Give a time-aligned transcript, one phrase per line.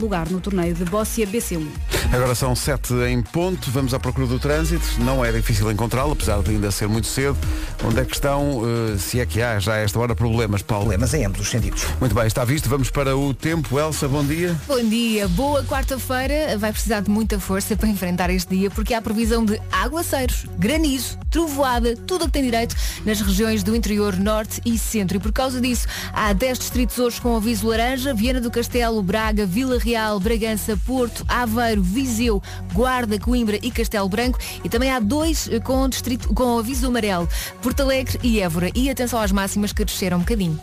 [0.00, 1.89] lugar no torneio de Bóssia BC1.
[2.12, 4.84] Agora são sete em ponto, vamos à procura do trânsito.
[4.98, 7.38] Não é difícil encontrá-lo, apesar de ainda ser muito cedo.
[7.84, 8.62] Onde é que estão,
[8.94, 10.86] eh, se é que há já a esta hora, problemas, Paulo?
[10.86, 11.86] Problemas em ambos os sentidos.
[12.00, 12.68] Muito bem, está visto.
[12.68, 13.78] Vamos para o tempo.
[13.78, 14.56] Elsa, bom dia.
[14.66, 16.58] Bom dia, boa quarta-feira.
[16.58, 21.16] Vai precisar de muita força para enfrentar este dia porque há previsão de aguaceiros, granizo,
[21.30, 22.74] trovoada, tudo o que tem direito
[23.06, 25.16] nas regiões do interior norte e centro.
[25.16, 29.46] E por causa disso, há 10 distritos hoje com aviso laranja, Viana do Castelo, Braga,
[29.46, 34.38] Vila Real, Bragança, Porto, Aveiro, Viseu, Guarda, Coimbra e Castelo Branco.
[34.64, 37.28] E também há dois eh, com, distrito, com aviso amarelo,
[37.60, 38.70] Porto Alegre e Évora.
[38.74, 40.58] E atenção às máximas que desceram um bocadinho.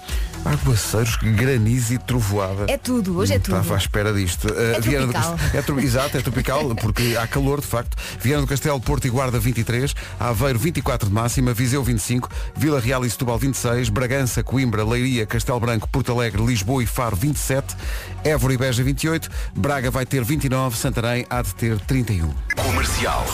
[0.45, 2.65] Aguaceiros, granizo e trovoada.
[2.71, 3.57] É tudo, hoje é tudo.
[3.57, 4.45] Estava à espera disto.
[4.47, 5.37] Uh, Viana do tropical.
[5.37, 7.97] Castelo- é tro- Exato, é tropical, porque há calor, de facto.
[8.21, 13.05] Viana do Castelo, Porto e Guarda 23, Aveiro 24 de máxima, Viseu 25, Vila Real
[13.05, 17.75] e Setúbal 26, Bragança, Coimbra, Leiria, Castelo Branco, Porto Alegre, Lisboa e Faro 27,
[18.23, 22.29] Évora e Beja 28, Braga vai ter 29, Santarém há de ter 31.
[22.55, 23.25] Comercial.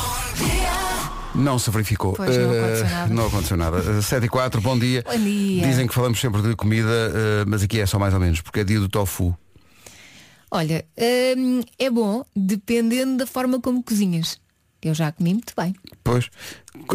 [1.35, 2.13] Não se verificou.
[2.13, 3.13] Pois, não Eh, aconteceu nada.
[3.13, 3.77] não aconteceu nada.
[3.97, 5.03] Eh, 7 e 4, bom dia.
[5.03, 5.67] Bom dia.
[5.67, 8.59] Dizem que falamos sempre de comida, eh, mas aqui é só mais ou menos, porque
[8.59, 9.35] é dia do tofu.
[10.51, 10.85] Olha,
[11.35, 14.39] hum, é bom dependendo da forma como cozinhas.
[14.83, 15.73] Eu já comi muito bem.
[16.03, 16.29] Pois,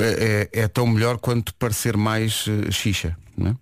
[0.01, 3.55] é, é tão melhor quanto parecer mais eh, xixa, não é?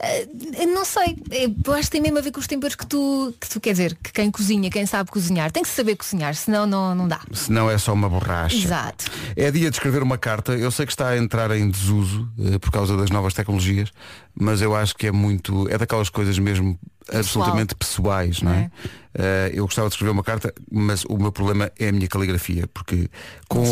[0.00, 3.34] Ah, não sei, eu acho que tem mesmo a ver com os temperos que tu,
[3.40, 6.66] que tu quer dizer, que quem cozinha, quem sabe cozinhar, tem que saber cozinhar, senão
[6.66, 7.20] não, não dá.
[7.32, 8.56] Senão é só uma borracha.
[8.56, 9.06] Exato.
[9.36, 10.52] É dia de escrever uma carta.
[10.52, 13.90] Eu sei que está a entrar em desuso eh, por causa das novas tecnologias,
[14.34, 15.68] mas eu acho que é muito.
[15.68, 16.78] É daquelas coisas mesmo
[17.12, 18.70] absolutamente pessoais, não é?
[19.14, 22.68] Eh, eu gostava de escrever uma carta, mas o meu problema é a minha caligrafia,
[22.68, 23.08] porque
[23.48, 23.64] com,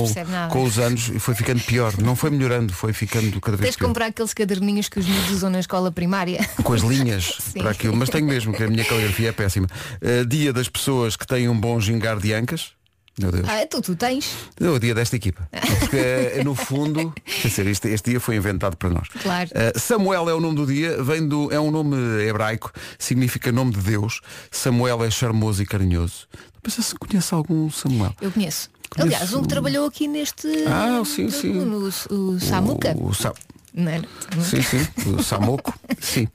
[0.50, 1.96] com os anos foi ficando pior.
[1.98, 5.30] Não foi melhorando, foi ficando cada vez Tens de comprar aqueles caderninhos que os miúdos
[5.30, 6.40] usam na escola primária.
[6.62, 9.68] com as linhas para aquilo, mas tenho mesmo, que a minha caligrafia é péssima.
[10.00, 12.72] Eh, dia das pessoas que têm um bom gingar de ancas.
[13.18, 13.48] Meu Deus.
[13.48, 14.30] Ah, tu, tu tens?
[14.60, 15.48] É o dia desta equipa.
[15.80, 19.08] Porque eh, no fundo, quer dizer, este, este dia foi inventado para nós.
[19.22, 19.50] Claro.
[19.54, 23.72] Eh, Samuel é o nome do dia, vem do, é um nome hebraico, significa nome
[23.72, 24.20] de Deus.
[24.50, 26.28] Samuel é charmoso e carinhoso.
[26.62, 28.14] Pensa se conhece algum Samuel.
[28.20, 28.68] Eu conheço.
[28.90, 30.46] Conheço Aliás, um que trabalhou aqui neste.
[30.68, 31.52] Ah, sim, sim.
[31.52, 31.78] No,
[32.10, 32.94] o Samuca.
[32.96, 33.32] O, o Sa-
[33.76, 34.08] Não era?
[34.42, 35.78] Sim, sim, o Samoco.
[36.00, 36.26] Sim.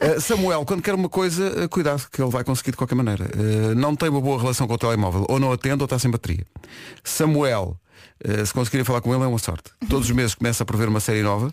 [0.00, 3.26] Uh, Samuel, quando quer uma coisa, uh, cuidado, que ele vai conseguir de qualquer maneira.
[3.36, 6.10] Uh, não tem uma boa relação com o telemóvel, ou não atende ou está sem
[6.10, 6.46] bateria.
[7.04, 7.78] Samuel,
[8.46, 9.70] se conseguirem falar com ele, é uma sorte.
[9.90, 11.52] Todos os meses começa a prever uma série nova,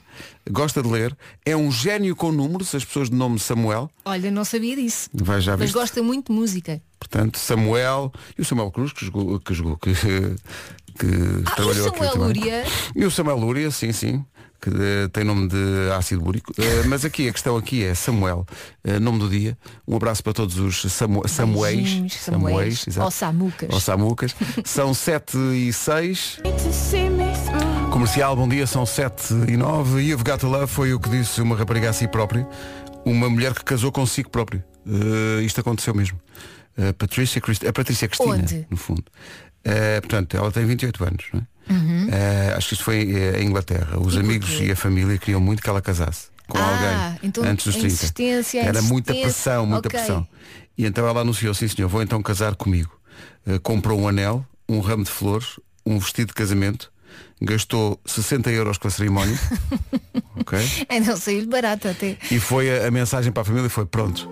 [0.50, 1.16] gosta de ler,
[1.46, 3.90] é um gênio com números, as pessoas de nome Samuel.
[4.06, 5.10] Olha, não sabia disso.
[5.14, 5.74] Vai já Mas viste?
[5.74, 6.82] gosta muito de música.
[6.98, 9.92] Portanto, Samuel e o Samuel Cruz, que jogou, que, jogou, que,
[10.98, 12.28] que Ah, e trabalhou o aqui Samuel também.
[12.28, 12.64] Lúria?
[12.96, 14.26] E o Samuel Lúria, sim, sim,
[14.64, 16.54] que eh, tem nome de ácido búrico.
[16.58, 18.46] Eh, mas aqui, a questão aqui é Samuel,
[18.84, 19.58] eh, nome do dia.
[19.86, 22.14] Um abraço para todos os Samu Samuéis.
[22.14, 22.86] Samuéis.
[22.98, 23.70] Ou Samucas.
[23.72, 24.36] Ou Samucas.
[24.64, 26.40] São 7 e 6.
[27.92, 30.02] Comercial, bom dia, são 7 e 9.
[30.02, 32.48] E You've Got to Love foi o que disse uma rapariga a si própria.
[33.06, 34.66] Uma mulher que casou consigo própria.
[35.46, 36.18] Isto aconteceu mesmo.
[36.78, 38.66] Eh, Patrícia Christi- a Patrícia Cristina, Onde?
[38.70, 39.04] no fundo.
[39.64, 41.74] Eh, portanto, ela tem 28 anos, não é?
[41.74, 42.08] Uhum.
[42.12, 43.98] Eh, acho que isto foi eh, em Inglaterra.
[44.00, 44.66] Os E amigos porquê?
[44.66, 47.80] e a família queriam muito que ela casasse com Ah, alguém então antes dos a
[47.80, 47.94] 30.
[47.94, 49.98] insistência, a Era muita pressão, muita Ok.
[49.98, 50.28] pressão.
[50.78, 52.92] E então ela anunciou, sim senhor, vou então casar comigo.
[53.62, 56.92] Comprou um anel, um ramo de flores, um vestido de casamento,
[57.42, 59.38] gastou 60 euros com a cerimónia.
[60.36, 60.60] ok?
[60.90, 62.18] É não sair barato até.
[62.32, 64.30] E foi a, a mensagem para a família foi pronto.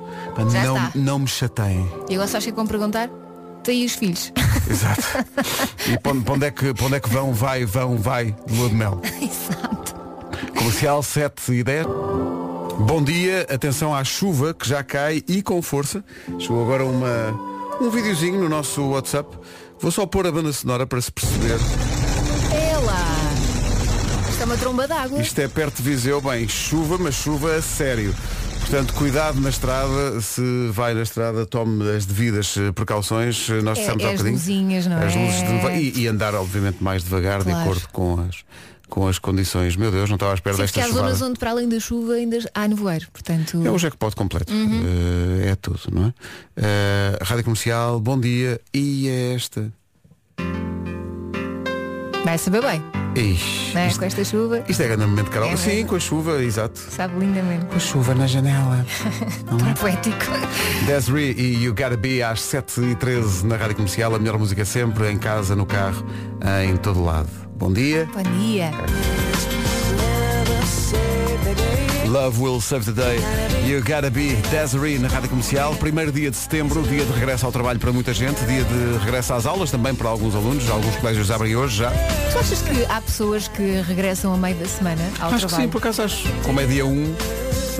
[0.63, 1.89] Não, não me chateiem.
[2.09, 3.09] E agora é que vão perguntar?
[3.63, 4.31] Tem os filhos.
[4.69, 5.03] Exato.
[5.87, 8.75] E para onde, é que, para onde é que vão, vai, vão, vai, lua de
[8.75, 9.01] mel.
[9.21, 9.95] Exato.
[10.57, 11.85] Comercial 7 e 10.
[12.79, 16.03] Bom dia, atenção à chuva que já cai e com força.
[16.39, 17.31] Chegou agora uma,
[17.79, 19.29] um videozinho no nosso WhatsApp.
[19.79, 21.57] Vou só pôr a banda sonora para se perceber.
[22.85, 23.05] Lá.
[24.29, 25.21] Isto é uma tromba d'água.
[25.21, 28.15] Isto é perto de Viseu, bem, chuva, mas chuva a sério.
[28.61, 30.41] Portanto, cuidado na estrada, se
[30.71, 33.49] vai na estrada, tome as devidas eh, precauções.
[33.49, 34.37] Eh, Nós É- dissemos é há as bocadinho.
[34.37, 35.19] luzinhas, não As é?
[35.25, 37.59] luzes de- e, e andar, obviamente, mais devagar, de Claro.
[37.61, 38.37] acordo com as,
[38.87, 39.75] com as condições.
[39.75, 41.79] Meu Deus, não estava à espera Sim, porque desta há zonas onde para além da
[41.81, 43.07] chuva ainda há nevoeiro.
[43.11, 44.53] Portanto, É o jackpot completo.
[44.53, 44.81] Uhum.
[45.43, 46.13] Eh, é tudo, não é?
[46.55, 48.59] Eh, Rádio Comercial, bom dia.
[48.73, 49.71] E é esta.
[52.23, 52.81] Vai saber bem.
[53.13, 53.87] Ixi, Não é?
[53.87, 55.49] isto, Com esta chuva, isto é grande momento de Carol.
[55.49, 55.89] É Sim, mesmo.
[55.89, 56.79] com a chuva, exato.
[56.79, 57.65] sabe lindamente.
[57.65, 58.85] Com a chuva na janela.
[59.45, 60.25] Tão poético.
[60.85, 64.15] Desiree e You Gotta Be às 7h13 na Rádio Comercial.
[64.15, 66.05] A melhor música sempre, em casa, no carro,
[66.63, 67.29] em todo lado.
[67.57, 68.07] Bom dia.
[68.13, 68.71] Bom dia.
[72.11, 73.19] Love Will Save the Day.
[73.65, 75.73] You Gotta Be Desiree na Rádio Comercial.
[75.75, 79.33] Primeiro dia de setembro, dia de regresso ao trabalho para muita gente, dia de regresso
[79.33, 80.69] às aulas também para alguns alunos.
[80.69, 81.89] Alguns colégios abrem hoje já.
[82.33, 85.63] Tu achas que há pessoas que regressam a meio da semana ao acho que trabalho?
[85.63, 86.27] sim, por acaso acho.
[86.43, 87.15] Como é dia 1,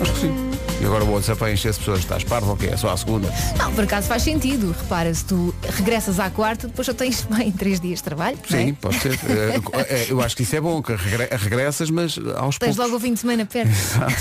[0.01, 0.50] acho que sim.
[0.81, 1.99] E agora o WhatsApp vai encher as pessoas.
[1.99, 2.65] Estás parvo ou quê?
[2.67, 3.31] É só à segunda.
[3.55, 4.75] Não, por acaso faz sentido.
[4.81, 8.37] Repara, se tu regressas à quarta, depois só tens bem três dias de trabalho.
[8.49, 8.65] não é?
[8.65, 9.11] Sim, pode ser.
[9.31, 12.77] Eh, eh, Eu acho que isso é bom, que regre- regressas, mas aos Tens poucos.
[12.77, 13.69] logo o fim de semana perto.
[13.69, 14.13] Exato.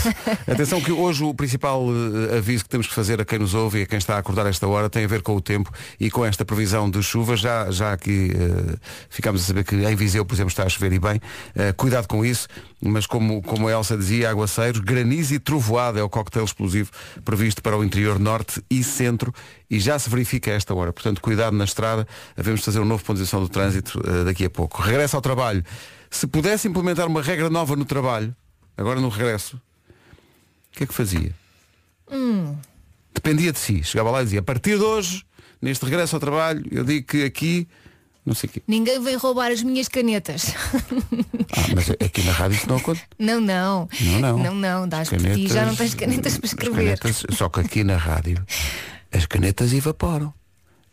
[0.51, 1.83] Atenção que hoje o principal
[2.31, 4.19] eh, aviso que temos que fazer a quem nos ouve e a quem está a
[4.19, 7.37] acordar esta hora tem a ver com o tempo e com esta previsão de chuva.
[7.37, 8.77] Já, já aqui eh,
[9.09, 11.21] ficámos a saber que em Viseu, por exemplo, está a chover e bem.
[11.57, 12.47] Eh, cuidado com isso,
[12.83, 16.91] mas como, como a Elsa dizia, aguaceiros, granizo e trovoada é o coquetel explosivo
[17.25, 19.33] previsto para o interior norte e centro
[19.69, 20.93] e já se verifica a esta hora.
[20.93, 22.07] Portanto, cuidado na estrada.
[22.37, 24.83] Havemos de fazer um novo ponto de do trânsito eh, daqui a pouco.
[24.83, 25.65] Regresso ao trabalho.
[26.11, 28.35] Se pudesse implementar uma regra nova no trabalho,
[28.77, 31.35] agora no regresso, o que é que fazia?
[33.15, 33.83] Dependia de si.
[33.83, 35.25] Chegava lá e dizia, a partir de hoje,
[35.61, 37.69] neste regresso ao trabalho, eu digo que aqui,
[38.31, 38.63] não sei quê.
[38.67, 40.55] Ninguém vem roubar as minhas canetas.
[41.53, 43.05] Ah, mas aqui na rádio isso não acontece.
[43.19, 43.89] Não, não.
[44.01, 44.39] Não, não.
[44.39, 44.89] Não, não.
[44.89, 45.49] Dás por ti.
[45.49, 46.97] Já não tens canetas para escrever.
[46.99, 48.41] canetas- só que aqui na rádio,
[49.13, 50.33] as canetas evaporam.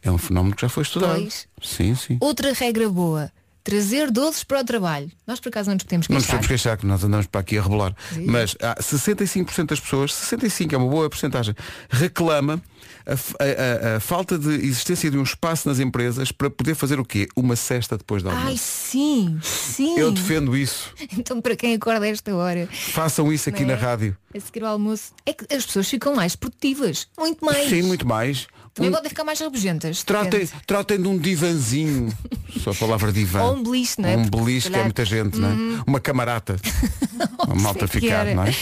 [0.01, 1.19] É um fenómeno que já foi estudado.
[1.21, 1.47] Pois.
[1.61, 2.17] Sim, sim.
[2.19, 3.31] Outra regra boa.
[3.63, 5.11] Trazer doces para o trabalho.
[5.27, 6.37] Nós por acaso não nos podemos Não nos queixar.
[6.39, 7.93] podemos queixar que nós andamos para aqui a rebolar.
[8.13, 8.25] Sim.
[8.25, 11.53] Mas há 65% das pessoas, 65% é uma boa porcentagem,
[11.89, 12.59] reclama
[13.07, 17.06] a, a- a- falta de existência de um espaço nas empresas para poder fazer o
[17.06, 17.27] quê?
[17.36, 18.48] Uma cesta depois da almoço.
[18.50, 19.98] Ai, sim, sim.
[19.98, 20.94] Eu defendo isso.
[21.18, 23.77] Então para quem acorda a esta hora, Façam isso aqui Não na é?
[23.77, 24.18] rádio.
[24.36, 27.07] a seguir ao almoço, é que as pessoas ficam mais produtivas.
[27.18, 27.69] Muito mais.
[27.69, 28.48] Sim, muito mais.
[28.74, 30.04] Também Um- podem ficar mais rabugentas.
[30.04, 32.13] tratem, tratem de um divanzinho.
[32.62, 33.42] Só a palavra divã.
[33.44, 34.18] Ou um beliche, não é?
[34.18, 35.83] Um beliche que é muita gente, não é?
[35.88, 36.57] Uma camarata.
[37.48, 38.54] Uma malta ficar, não é?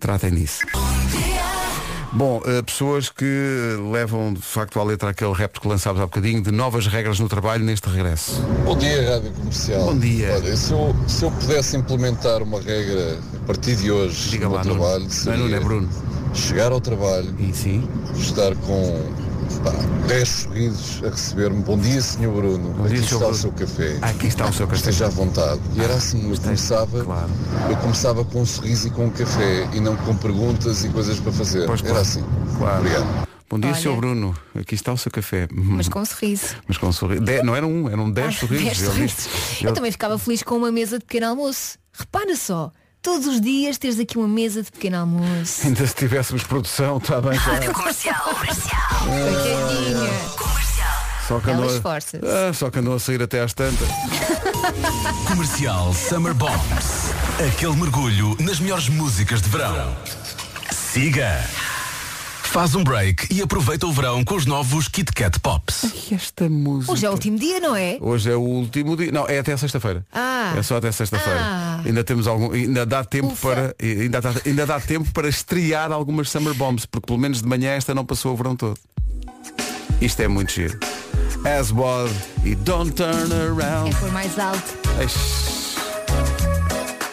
[0.00, 0.58] Tratem disso.
[2.14, 3.24] Bom, eh, pessoas que
[3.90, 7.26] levam de facto à letra aquele repto que lançámos há bocadinho de novas regras no
[7.26, 8.42] trabalho neste regresso.
[8.66, 9.84] Bom dia, Rádio Comercial.
[9.86, 10.34] Bom dia.
[10.34, 14.54] Olha, se eu, se eu pudesse implementar uma regra a partir de hoje Diga no
[14.54, 14.80] lá, meu Nuno.
[14.84, 15.88] trabalho, Não é seria Nuno, é Bruno.
[16.34, 17.88] chegar ao trabalho, E sim.
[18.14, 19.00] estar com
[20.08, 21.62] 10 sorrisos a receber-me.
[21.62, 22.28] Bom dia, Sr.
[22.28, 22.70] Bruno.
[22.70, 23.16] Bom Aqui dia, está Sr.
[23.16, 23.34] o Bruno.
[23.34, 23.98] seu café.
[24.02, 24.78] Aqui está o seu café.
[24.78, 25.60] Esteja à vontade.
[25.74, 27.30] E era assim, eu começava, claro.
[27.70, 31.18] eu começava com um sorriso e com um café e não com perguntas e coisas
[31.20, 31.66] para fazer.
[31.66, 32.02] Pois, era claro.
[32.02, 32.24] assim.
[32.58, 32.78] Claro.
[32.80, 33.28] Obrigado.
[33.48, 33.80] Bom dia, Olha.
[33.80, 33.96] Sr.
[33.96, 34.36] Bruno.
[34.58, 35.46] Aqui está o seu café.
[35.52, 36.56] Mas com um sorriso.
[36.66, 37.22] Mas com um sorriso.
[37.22, 38.64] De- não era um, eram 10 sorrisos.
[38.64, 39.28] Dez sorrisos.
[39.60, 41.78] Eu ele- também ficava feliz com uma mesa de pequeno almoço.
[41.92, 42.72] Repara só,
[43.02, 45.66] todos os dias teres aqui uma mesa de pequeno almoço.
[45.66, 47.38] Ainda se tivéssemos produção, está bem.
[47.38, 47.72] já.
[47.72, 50.28] Comercial, comercial, Coitadinha.
[50.36, 50.62] comercial.
[51.28, 52.48] Só que andou a-.
[52.48, 53.88] Ah, só que andou a sair até às tantas.
[55.26, 57.12] Comercial Summer Bombs.
[57.46, 59.96] Aquele mergulho nas melhores músicas de verão.
[60.70, 61.42] Siga.
[62.52, 65.84] Faz um break e aproveita o verão com os novos Kit Kat Pops.
[65.84, 66.92] E esta música.
[66.92, 67.96] Hoje é o último dia, não é?
[67.98, 69.10] Hoje é o último dia.
[69.10, 70.04] Não, é até sexta-feira.
[70.12, 70.52] Ah.
[70.54, 71.40] É só até sexta-feira.
[71.40, 71.80] Ah.
[71.82, 72.52] Ainda temos algum.
[72.52, 73.48] Ainda dá tempo Ufa.
[73.48, 73.76] para.
[73.82, 77.70] Ainda dá, ainda dá tempo para estrear algumas Summer Bombs, porque pelo menos de manhã
[77.70, 78.78] esta não passou o verão todo.
[79.98, 80.78] Isto é muito giro.
[81.58, 82.10] As was
[82.44, 83.96] e Don't Turn Around.
[83.96, 84.76] É por mais alto.
[85.00, 85.74] Eish.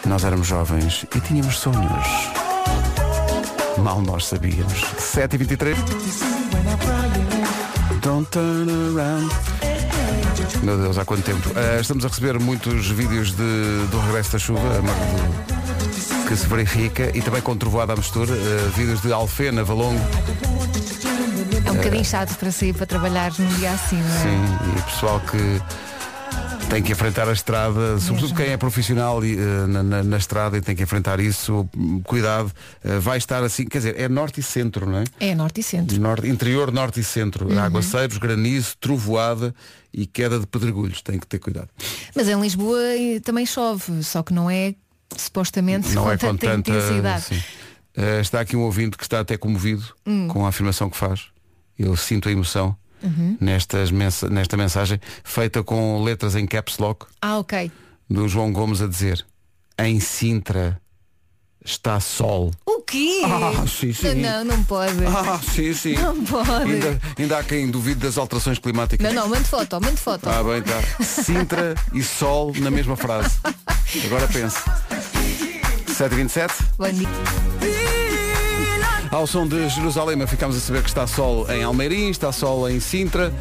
[0.06, 2.49] Nós éramos jovens e tínhamos sonhos.
[3.83, 4.73] Mal nós sabíamos.
[4.97, 5.75] 7h23.
[8.01, 9.29] Don't turn around.
[10.63, 11.50] Meu Deus, há quanto tempo?
[11.55, 17.12] Ah, estamos a receber muitos vídeos de, do regresso da chuva, do- que se verifica,
[17.17, 20.00] e também com trovoada à mistura, ah, vídeos de Alfena, Valongo,
[21.65, 24.19] É um bocadinho chato para sair para trabalhar num dia assim, não é?
[24.19, 25.62] Sim, e pessoal que
[26.69, 30.55] tem que enfrentar a estrada, sobretudo quem é profissional e, eh, na, na- na estrada
[30.57, 31.67] e tem que enfrentar isso,
[32.03, 32.51] cuidado,
[32.83, 35.03] eh, vai estar assim, quer dizer, é norte e centro, não é?
[35.19, 35.99] É norte e centro.
[35.99, 37.47] Norte, interior, norte e centro.
[37.49, 37.59] Uhum.
[37.59, 39.53] Aguaceiros, granizo, trovoada
[39.91, 41.01] e queda de pedregulhos.
[41.01, 41.69] Tem que ter cuidado.
[42.15, 44.75] Mas em Lisboa eh, também chove, só que não é
[45.17, 46.69] supostamente Não com é com tanta tanta.
[46.71, 47.43] intensidade.
[47.97, 50.27] Eh, está aqui um ouvinte que está até comovido Hum.
[50.27, 51.25] com a afirmação que faz.
[51.77, 53.38] Eu sinto a emoção Uhum.
[53.39, 57.06] nestas mensa- nesta mensagem feita com letras em caps lock.
[57.22, 57.72] Ah, ok.
[58.10, 59.25] do João Gomes a dizer
[59.77, 60.82] em Sintra
[61.63, 62.51] está sol.
[62.65, 63.22] O quê?
[63.25, 64.15] Ah, sim, sim.
[64.15, 64.94] Não, não pode.
[65.06, 65.94] Ah, sim, sim.
[65.94, 66.50] Não pode.
[66.74, 69.06] Ainda, ainda há quem duvide das alterações climáticas.
[69.13, 70.27] Não, não, mande foto, mande foto.
[70.27, 70.82] Ah, bem, tá.
[71.03, 73.38] Sintra e sol na mesma frase.
[74.06, 74.58] Agora pense.
[75.88, 76.51] 7h27.
[76.77, 77.88] Bom dia.
[79.12, 82.80] Ao som de Jerusalém ficamos a saber que está sol em Almeirim, está sol em
[82.80, 83.34] Sintra,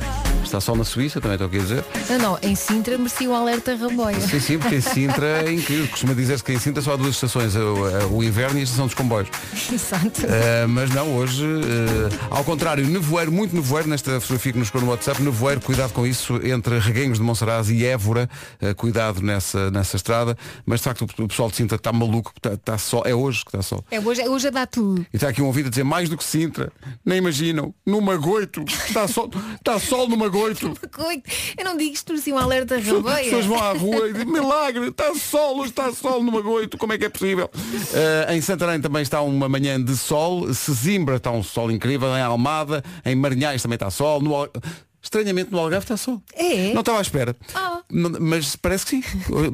[0.43, 1.85] está sol na Suíça, também estou aqui a dizer.
[2.09, 4.19] Não, não, em Sintra merecia um alerta ramboia.
[4.19, 5.87] Sim, sim, porque em Sintra é incrível.
[5.89, 8.87] Costuma dizer-se que em Sintra só há duas estações, o, o inverno e a estação
[8.87, 9.29] dos comboios.
[9.71, 10.23] Exato.
[10.23, 14.81] Uh, mas não, hoje, uh, ao contrário, nevoeiro, muito nevoeiro, nesta fotografia que nos chegou
[14.81, 18.29] no WhatsApp, nevoeiro, cuidado com isso, entre Reguengos de Monsaraz e Évora,
[18.63, 20.35] uh, cuidado nessa, nessa estrada,
[20.65, 23.45] mas de facto o, o pessoal de Sintra está maluco, está, está sol, é hoje
[23.45, 23.85] que está sol.
[23.91, 25.05] É hoje, é hoje a dar tudo.
[25.13, 26.73] E está aqui um ouvido a dizer mais do que Sintra,
[27.05, 30.73] nem imaginam, no Magoito, está sol, está sol no Magoito.
[31.57, 33.25] Eu não digo isto assim um alerta As ramboia.
[33.25, 36.99] pessoas vão à rua e dizem, milagre, está sol, está sol no Magoito, como é
[36.99, 37.50] que é possível?
[37.55, 42.23] Uh, em Santarém também está uma manhã de sol, Sesimbra está um sol incrível, em
[42.23, 44.49] Almada, em Marinhais também está sol, no
[45.00, 46.21] Estranhamente no Algarve está sol.
[46.35, 46.73] É?
[46.75, 47.35] Não estava à espera.
[47.91, 49.05] Não- Mas parece que sim.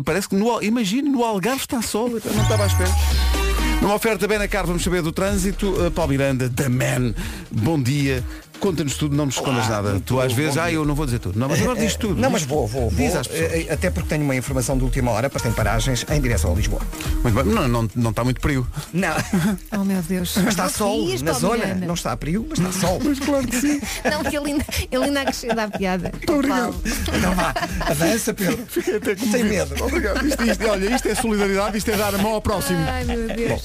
[0.04, 2.08] Parece que no, imagine, no Algarve está sol.
[2.08, 3.43] Não estava à espera.
[3.84, 5.68] Numa oferta bem na cara, vamos saber do trânsito.
[5.68, 7.12] Uh, Paulo Miranda, The Man,
[7.50, 8.24] bom dia.
[8.64, 10.00] Conta-nos tudo, não nos escondas nada.
[10.06, 11.38] Tu às vezes, ah, eu não vou dizer tudo.
[11.38, 12.14] Não, mas agora diz tudo.
[12.14, 12.88] Não, Diz- mas vou, vou.
[12.90, 13.52] Diz vou às pessoas.
[13.52, 16.54] eh, até porque tenho uma informação de última hora para ter paragens em direção a
[16.54, 16.80] Lisboa.
[17.23, 17.52] Muito bem.
[17.54, 18.66] Não, não, não está muito frio.
[18.92, 19.14] Não,
[19.78, 20.35] Oh meu Deus.
[20.37, 21.75] mas está sol na zona.
[21.75, 22.99] Não está a frio, mas está sol.
[23.04, 23.80] Mas claro que sim.
[24.11, 26.12] Não, que ele ainda, ele ainda acrescenta a piada.
[26.30, 26.75] obrigado.
[26.87, 28.59] Então vá, avança, Pedro.
[28.68, 29.75] Fiquei até com Sem medo.
[29.85, 30.26] Obrigado.
[30.26, 32.78] Isto, isto- olha, isto é solidariedade, isto é dar a mão ao próximo.
[32.88, 33.62] Ai meu Deus.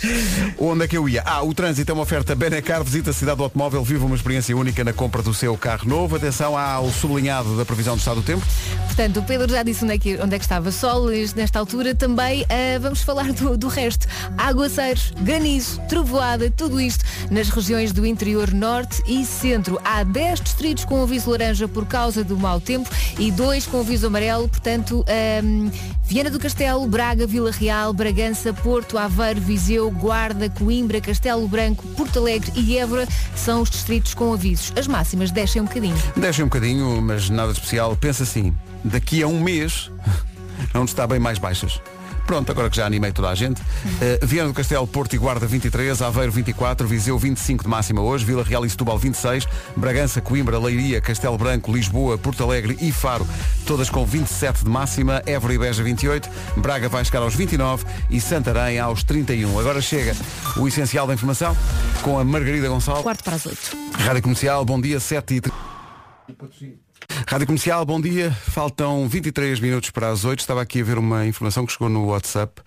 [0.58, 1.22] Onde é que eu ia?
[1.26, 4.56] Ah, o trânsito é uma oferta Benecar, visita a cidade do automóvel, viva uma experiência
[4.58, 6.16] única na compra do seu carro novo.
[6.16, 8.44] Atenção ao sublinhado da previsão do estado do tempo.
[8.88, 11.94] Portanto, o Pedro já disse onde é que, onde é que estava sol nesta altura.
[11.94, 14.08] Também ah, vamos falar do, do resto.
[14.36, 19.80] Aguaceiros, granizo, trovoada, tudo isto nas regiões do interior norte e centro.
[19.86, 24.08] Há 10 distritos com aviso laranja por causa do mau tempo e dois com aviso
[24.08, 24.50] amarelo.
[24.50, 25.70] Portanto, ahm,
[26.04, 32.18] Viana do Castelo, Braga, Vila Real, Bragança, Porto, Aveiro, Viseu, Guarda, Coimbra, Castelo Branco, Porto
[32.18, 34.69] Alegre e Évora são os distritos com avisos.
[34.76, 35.98] As máximas descem um bocadinho.
[36.16, 37.96] Deixem um bocadinho, mas nada especial.
[37.96, 39.92] Pensa assim, daqui a um mês,
[40.76, 41.82] onde está bem mais baixas.
[42.30, 43.60] Pronto, agora que já animei toda a gente.
[43.60, 48.24] Uh, Viana do Castelo, Porto e Guarda 23, Aveiro 24, Viseu 25 de máxima hoje,
[48.24, 53.28] Vila Real e Setúbal 26, Bragança, Coimbra, Leiria, Castelo Branco, Lisboa, Porto Alegre e Faro,
[53.66, 58.22] todas com 27 de máxima, Évora e Beja 28, Braga vai chegar aos 29 e
[58.22, 59.60] Santarém aos 31.
[59.60, 60.16] Agora chega
[60.56, 61.58] o essencial da informação
[62.04, 63.02] com a Margarida Gonçalves.
[63.02, 63.76] Quarto para as oito.
[63.98, 66.89] Rádio Comercial, bom dia, 7 e 30.
[67.28, 68.32] Rádio Comercial, bom dia.
[68.32, 70.40] Faltam 23 minutos para as 8.
[70.40, 72.62] Estava aqui a ver uma informação que chegou no WhatsApp.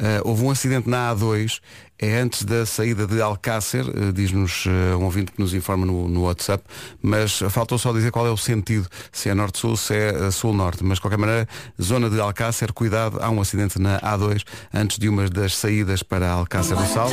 [0.00, 1.60] Uh, houve um acidente na A2,
[2.04, 6.08] é antes da saída de Alcácer, uh, diz-nos uh, um ouvinte que nos informa no,
[6.08, 6.62] no WhatsApp,
[7.00, 10.84] mas faltou só dizer qual é o sentido, se é norte-sul, se é uh, sul-norte.
[10.84, 11.48] Mas de qualquer maneira,
[11.80, 14.42] zona de Alcácer, cuidado, há um acidente na A2
[14.72, 17.10] antes de uma das saídas para Alcácer do Sal.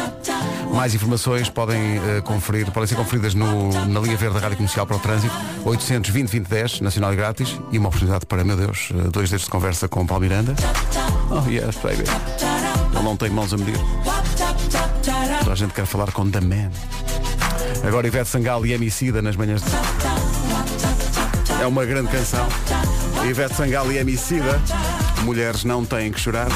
[0.73, 4.85] Mais informações podem uh, conferir, podem ser conferidas no, na linha verde da Rádio Comercial
[4.85, 5.33] para o Trânsito,
[5.65, 9.87] 820 2010, nacional e grátis, e uma oportunidade para, meu Deus, dois dedos de conversa
[9.87, 10.55] com o Paulo Miranda.
[11.29, 12.03] Oh yes, baby.
[12.93, 13.79] Ele não tem mãos a medir.
[15.51, 16.71] A gente quer falar com The Man.
[17.85, 19.69] Agora Ivete Sangalo e Emicida nas manhãs de...
[21.61, 22.47] É uma grande canção.
[23.29, 24.61] Ivete Sangalo e Emicida.
[25.23, 26.47] Mulheres não têm que chorar.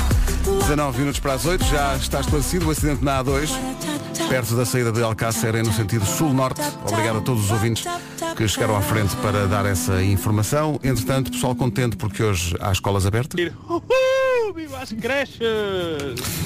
[0.62, 1.66] 19 minutos para as 8.
[1.66, 3.50] Já está esclarecido o acidente na A2.
[4.30, 6.62] Perto da saída de Alcácer, é no sentido sul-norte.
[6.90, 7.86] Obrigado a todos os ouvintes
[8.38, 10.80] que chegaram à frente para dar essa informação.
[10.82, 13.52] Entretanto, pessoal contente porque hoje há escolas abertas.
[14.56, 15.38] Viva as creches!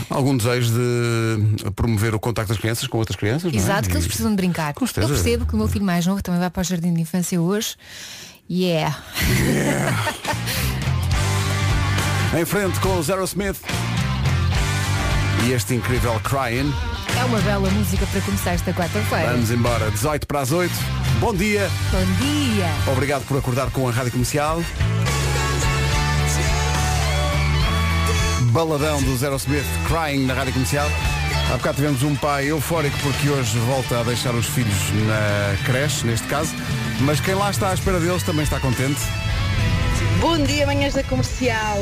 [0.09, 3.51] Algum desejo de promover o contacto das crianças com outras crianças?
[3.51, 3.61] não é?
[3.61, 4.73] Exato, que eles precisam de brincar.
[4.73, 5.07] Com certeza.
[5.07, 7.39] Eu percebo que o meu filho mais novo também vai para o jardim de infância
[7.39, 7.75] hoje.
[8.49, 8.97] Yeah.
[12.39, 13.57] Em frente com o Zero Smith
[15.45, 16.73] e este incrível Crying.
[17.19, 19.31] É uma bela música para começar esta quarta-feira.
[19.33, 20.73] Vamos embora, 18 para as 8.
[21.19, 22.65] Bom dia, Bom dia.
[22.91, 24.63] obrigado por acordar com a Rádio Comercial.
[28.49, 30.89] Baladão do Zero Smith, Crying na Rádio Comercial.
[31.51, 34.73] Há bocado tivemos um pai eufórico porque hoje volta a deixar os filhos
[35.07, 36.53] na creche, neste caso.
[37.01, 38.99] Mas quem lá está à espera deles também está contente.
[40.21, 41.77] Bom dia, manhãs da comercial.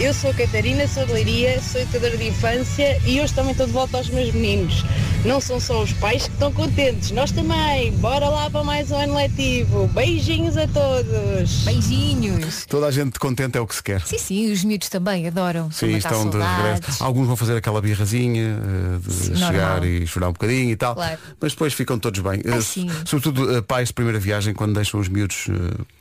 [0.00, 3.66] Eu sou a Catarina, sou de Leiria, sou educadora de infância e hoje também estou
[3.66, 4.82] de volta aos meus meninos.
[5.26, 7.92] Não são só os pais que estão contentes, nós também.
[7.98, 9.86] Bora lá para mais um ano letivo.
[9.88, 11.64] Beijinhos a todos.
[11.64, 12.64] Beijinhos.
[12.66, 14.00] Toda a gente contente é o que se quer.
[14.06, 15.70] Sim, sim, os miúdos também adoram.
[15.70, 17.04] Sim, estão de regresso.
[17.04, 19.84] Alguns vão fazer aquela birrazinha eh, de Sim, chegar normal.
[19.84, 20.94] e chorar um bocadinho e tal.
[20.94, 21.18] Claro.
[21.40, 22.40] Mas depois ficam todos bem.
[22.46, 22.88] Ah, Eh, sim.
[23.04, 25.46] Sobretudo eh, pais de primeira viagem, quando deixam os miúdos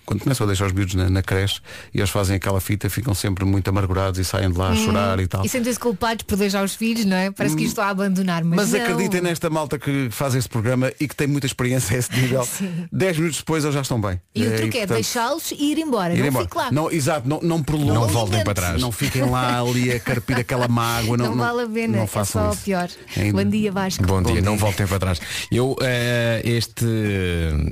[0.06, 1.60] quando começam a deixar os miúdos na, na creche
[1.94, 5.20] e eles fazem aquela fita, ficam sempre muito amargurados e saem de lá a chorar
[5.20, 5.46] e tal.
[5.46, 7.32] E sentem-se culpados por deixar os filhos, não é?
[7.32, 8.82] Parece que isto está a abandonar, mas, Mas não.
[8.82, 12.44] acreditem nesta malta que faz este programa e que tem muita experiência a esse nível.
[12.52, 12.88] Sim.
[12.92, 14.20] 10 minutos depois eles já estão bem.
[14.36, 16.14] E o Eh, truque é portanto, deixá-los e ir embora.
[16.14, 16.46] ir não embora.
[16.46, 16.72] fique lá.
[16.72, 17.94] Não, exato, não, não prolonguem.
[17.94, 18.82] Não voltem para trás.
[18.82, 21.16] Não fiquem lá ali a carpir aquela mágoa.
[21.18, 22.64] Não, Não, vale a pena, Não é façam só o isso.
[22.64, 22.90] pior.
[23.16, 24.04] Ainda- Bom dia, Vasco.
[24.06, 24.62] Bom dia, Bom não dia.
[24.66, 25.20] voltem para trás.
[25.52, 26.86] Eu, eh, este,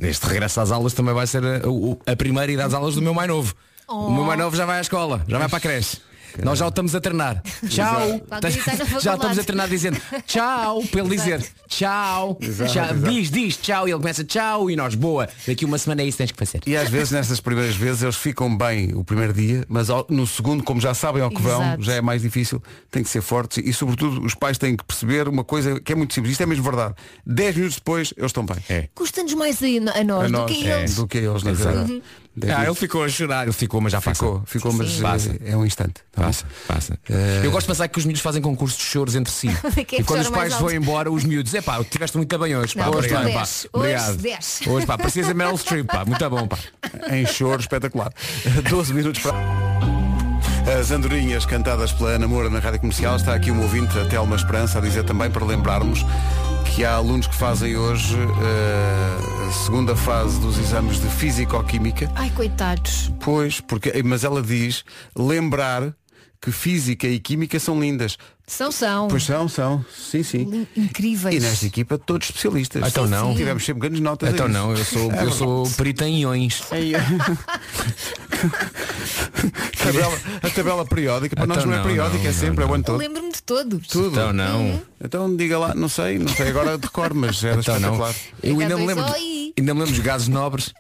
[0.02, 3.02] este regresso às aulas também vai ser a, o- a primeira ida às aulas do
[3.02, 3.56] meu mais novo.
[3.88, 5.98] O meu mais novo já vai à escola, já vai para a creche.
[6.44, 7.42] Nós já o estamos a treinar.
[7.68, 8.22] Tchau.
[8.30, 8.40] Na
[9.00, 12.38] Já estamos a treinar dizendo tchau, para ele dizer tchau.
[12.40, 12.96] tchau.
[13.10, 16.18] Diz, diz tchau e ele começa tchau e nós, boa, daqui uma semana é isso
[16.18, 16.62] que tens que fazer.
[16.66, 20.26] E às vezes, nestas primeiras vezes, eles ficam bem o primeiro dia, mas ao- no
[20.28, 21.84] segundo, como já sabem ao que vão, Exato.
[21.84, 25.28] já é mais difícil, tem que ser fortes e, sobretudo, os pais têm que perceber
[25.28, 26.32] uma coisa que é muito simples.
[26.34, 26.96] Isto é mesmo verdade.
[27.26, 28.58] 10 minutos depois, eles estão bem.
[28.70, 28.88] É.
[28.96, 30.96] Custa-nos mais a, a nós A do nós, que é, eles.
[30.96, 31.78] do que eles, na Exato.
[31.78, 32.04] verdade.
[32.36, 34.16] Dez Ah, ele ficou a chorar, ele ficou, mas já passa.
[34.16, 34.98] ficou, ficou, mas.
[35.00, 35.32] Passa.
[35.44, 35.96] eh, é um instante.
[36.12, 36.28] tá bom?
[36.28, 37.00] Passa, passa.
[37.10, 39.50] Eh, Eu gosto de pensar que os miúdos fazem concursos de choros entre si.
[39.88, 42.76] Quem e quando os pais vão embora, os miúdos, é pá, tiveste muito bem hoje.
[42.76, 43.42] Pá, Não, hoje obrigado, pá.
[43.42, 44.20] Hoje Obrigado.
[44.70, 46.06] Hoje, pá, precisa Meryl Streep, pá.
[46.06, 46.58] Muito bom, pá.
[47.12, 48.12] em choro espetacular.
[48.70, 49.36] 12 minutos para.
[50.80, 53.16] As andorinhas cantadas pela Ana Moura na Rádio Comercial.
[53.16, 56.06] Está aqui um ouvinte, a Telma Esperança, a dizer também para lembrarmos
[56.80, 62.10] que há alunos que fazem hoje eh, a segunda fase dos exames de Físico-Química.
[62.16, 63.12] Ai, coitados.
[63.20, 65.94] Pois, porque, mas ela diz lembrar
[66.42, 68.18] que Física e Química são lindas.
[68.50, 69.08] São, são.
[69.08, 69.86] Pois são, são.
[69.96, 70.68] Sim, sim.
[70.76, 71.36] Incríveis.
[71.36, 72.88] E nesta equipa todos especialistas.
[72.88, 73.30] Então Sim, não.
[73.32, 73.38] sim.
[73.38, 74.28] Tivemos sempre grandes notas.
[74.28, 76.64] a Então não, eu sou, eu sou perita em iões.
[79.78, 82.68] tabela, a tabela periódica, para nós Então não é não, periódica, não, é sempre, é
[82.68, 82.98] o ano Eu todo.
[82.98, 83.88] lembro-me de todos.
[83.88, 84.10] Tudo.
[84.12, 84.82] Então não.
[85.00, 87.96] Então diga lá, não sei, não sei agora de cor, mas era Então não.
[88.42, 89.06] Eu ainda me H2O lembro.
[89.14, 89.54] de-.
[89.58, 90.74] Ainda me lembro dos gases nobres.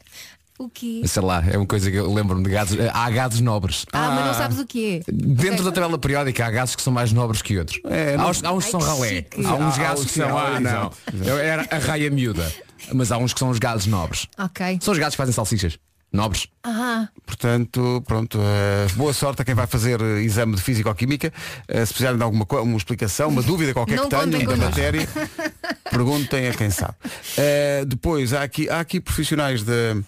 [0.59, 1.01] O quê?
[1.05, 2.77] Sei lá, é uma coisa que eu lembro-me de gases.
[2.93, 3.85] Há gases nobres.
[3.93, 5.11] Ah, mas não sabes o que é.
[5.11, 7.79] Dentro da tabela periódica há gases que são mais nobres que outros.
[7.85, 9.25] É, há, uns, há uns que são ralé.
[9.37, 10.27] Há uns Há- há gases os que são.
[10.27, 10.91] que- Ah, não.
[11.39, 12.53] Era a raia miúda.
[12.93, 14.27] Mas há uns que são os gases nobres.
[14.37, 14.79] Ok.
[14.81, 15.79] São os gases que fazem salsichas.
[16.11, 16.47] Nobres.
[16.63, 21.31] Ah, Portanto, pronto, eh, boa sorte a quem vai fazer eh, exame de Físico-Química.
[21.67, 25.07] Eh, se precisarem de alguma uma explicação, uma dúvida qualquer Não que tenham da matéria,
[25.91, 26.95] perguntem a quem sabe.
[27.87, 30.01] Depois, há aqui, há aqui profissionais de-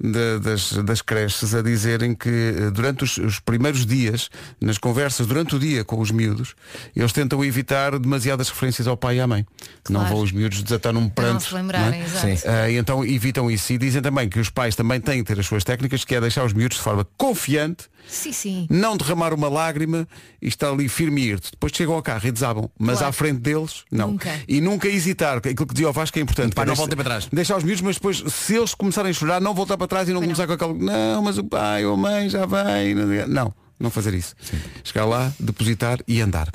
[0.00, 4.28] de- das, das creches a dizerem que eh, durante os, os primeiros dias,
[4.60, 6.54] nas conversas durante o dia com os miúdos,
[6.94, 9.46] eles tentam evitar demasiadas referências ao pai e à mãe.
[9.88, 10.14] Não Claro.
[10.16, 11.48] vão os miúdos desatar num para não pranto.
[11.48, 12.38] se lembrarem, não é?
[12.64, 15.40] Ah, e então evitam isso e dizem também que os pais também têm que ter
[15.40, 18.66] as suas técnicas, que é deixar os miúdos de forma confiante, Sim, sim.
[18.70, 20.06] não derramar uma lágrima
[20.40, 21.50] e estar ali firme e irto.
[21.52, 23.08] Depois chegam ao carro e desabam, mas Claro.
[23.08, 24.12] à frente deles, não.
[24.12, 24.30] Nunca.
[24.48, 26.54] E nunca hesitar, aquilo que dizia o Vasco é importante.
[26.54, 27.28] Pá, é não deixa- voltem para trás.
[27.32, 30.12] Deixar os miúdos, mas depois, se eles começarem a chorar, não voltar para trás e
[30.12, 30.72] não começar com aquela.
[30.72, 32.94] Não, mas o pai ou a mãe já vem.
[33.26, 34.34] Não, não fazer isso.
[34.82, 36.48] Chegar lá, depositar e andar.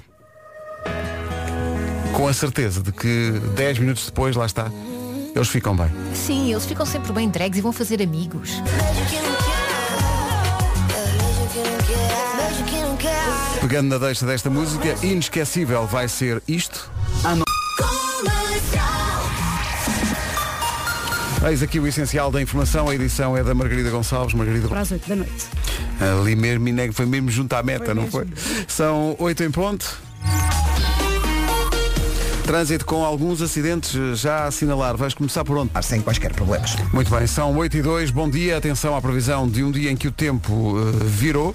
[2.13, 4.71] Com a certeza de que 10 minutos depois, lá está,
[5.35, 5.89] eles ficam bem.
[6.13, 8.51] Sim, eles ficam sempre bem entregues e vão fazer amigos.
[13.61, 16.91] Pegando na deixa desta música, inesquecível vai ser isto.
[21.45, 24.33] Eis aqui o essencial da informação, a edição é da Margarida Gonçalves.
[24.33, 25.45] Margarida Para as 8 da noite.
[26.21, 28.25] Ali mesmo, Ineg foi mesmo junto à meta, não foi?
[28.65, 30.01] São 8 em ponto.
[32.45, 34.95] Trânsito com alguns acidentes já a assinalar.
[34.95, 35.71] Vais começar por onde?
[35.81, 36.77] Sem quaisquer problemas.
[36.93, 38.11] Muito bem, são 8 e 2.
[38.11, 41.53] Bom dia, atenção à previsão de um dia em que o tempo eh, virou.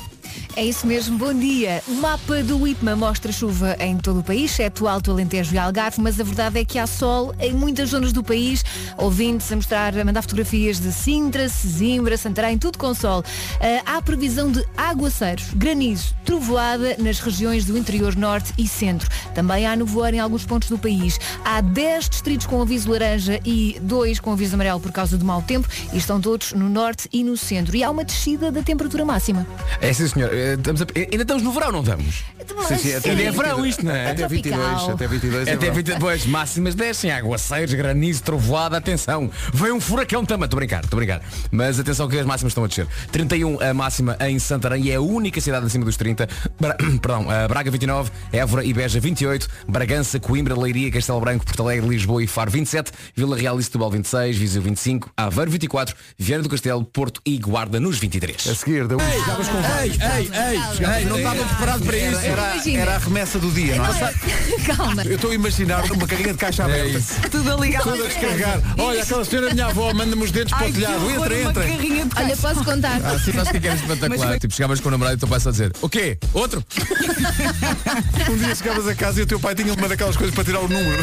[0.56, 1.82] É isso mesmo, bom dia.
[1.86, 6.00] O mapa do IPMA mostra chuva em todo o país, exceto Alto Alentejo e Algarve,
[6.00, 8.64] mas a verdade é que há sol em muitas zonas do país.
[8.96, 13.22] Ouvintes a mostrar, a mandar fotografias de Sintra, Sesimbra, Santarém, tudo com sol.
[13.60, 19.08] Ah, há previsão de aguaceiros, granizo, trovoada nas regiões do interior norte e centro.
[19.34, 21.20] Também há nevoeiro em alguns pontos do país.
[21.44, 25.40] Há 10 distritos com aviso laranja e 2 com aviso amarelo por causa do mau
[25.42, 27.76] tempo e estão todos no norte e no centro.
[27.76, 29.46] E há uma descida da temperatura máxima.
[29.80, 30.34] É senhor.
[30.34, 32.24] Eh, Estamos a- Ainda estamos no verão, não estamos?
[32.68, 34.10] Sim, sim, até Ainda é 22, verão isto, não é?
[34.10, 34.90] Até 22, tropical.
[34.94, 35.74] até 22 é Até verão.
[35.74, 39.30] 22, máximas descem, aguaceiros, granizo, trovoada, atenção.
[39.52, 41.20] Vem um furacão também, estou a brincar, estou a brincar.
[41.50, 42.86] Mas atenção que as máximas estão a descer.
[43.12, 46.28] 31 a máxima em Santarém e é a única cidade acima dos 30.
[46.60, 51.62] Bra- Perdão, a Braga 29, Évora e Beja 28, Bragança, Coimbra, Leiria, Castelo Branco, Porto
[51.62, 56.42] Alegre, Lisboa e Faro 27, Vila Real e Setúbal 26, Viseu 25, Aveiro 24, Viana
[56.42, 58.48] do Castelo, Porto e Guarda nos 23.
[58.48, 60.30] A seguir, da Ei, ei, ei,
[60.98, 62.18] ei, não estava preparado para isso.
[62.20, 64.14] era, era a remessa do dia, não é?
[64.66, 65.02] Calma.
[65.04, 66.98] Eu estou a imaginar uma carrinha de caixa É aberta.
[66.98, 67.14] isso.
[67.30, 67.82] Tudo a ligar.
[67.82, 68.60] Tudo a descarregar.
[68.78, 71.10] Olha, aquela senhora minha avó manda-me os dentes para o telhado.
[71.10, 71.64] Entra, entra.
[72.16, 73.00] Olha, posso contar.
[73.04, 74.38] Ah, sim, nós que era espetacular.
[74.38, 76.18] Tipo, chegavas com o namorado e o teu pai só a dizer, o quê?
[76.32, 76.64] Outro?
[78.30, 80.60] Um dia chegavas a casa e o teu pai tinha uma daquelas coisas para tirar
[80.60, 81.02] o número.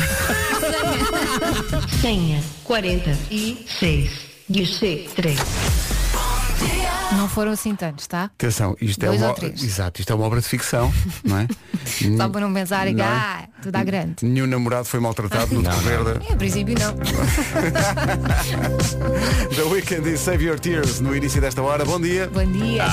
[2.02, 4.10] Senha 46
[4.52, 5.38] GC3.
[7.18, 8.26] Não foram assim tantos, tá?
[8.26, 9.64] Atenção, isto é Dois uma ou três.
[9.64, 10.92] Exato, isto é uma obra de ficção,
[11.24, 11.48] não é?
[12.18, 12.96] Só para não pensar, é?
[13.02, 14.26] ah, tudo à grande.
[14.26, 16.26] Nenhum namorado foi maltratado no Verde.
[16.28, 16.96] É, a princípio não.
[19.56, 21.86] The Weekend e Save Your Tears no início desta hora.
[21.86, 22.28] Bom dia.
[22.28, 22.86] Bom dia.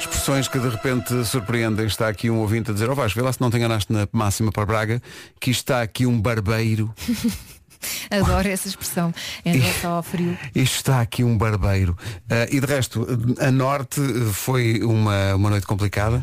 [0.00, 1.86] Expressões que de repente surpreendem.
[1.86, 3.92] Está aqui um ouvinte a dizer, ó oh, Vasco, vê lá se não te enganaste
[3.92, 5.00] na máxima para Braga,
[5.40, 6.92] que está aqui um barbeiro.
[8.10, 9.12] Adoro essa expressão
[9.44, 10.36] em relação ao frio.
[10.54, 11.96] Isto está aqui um barbeiro.
[12.28, 13.06] Ah, e de resto,
[13.40, 14.00] a norte
[14.32, 16.22] foi uma, uma noite complicada.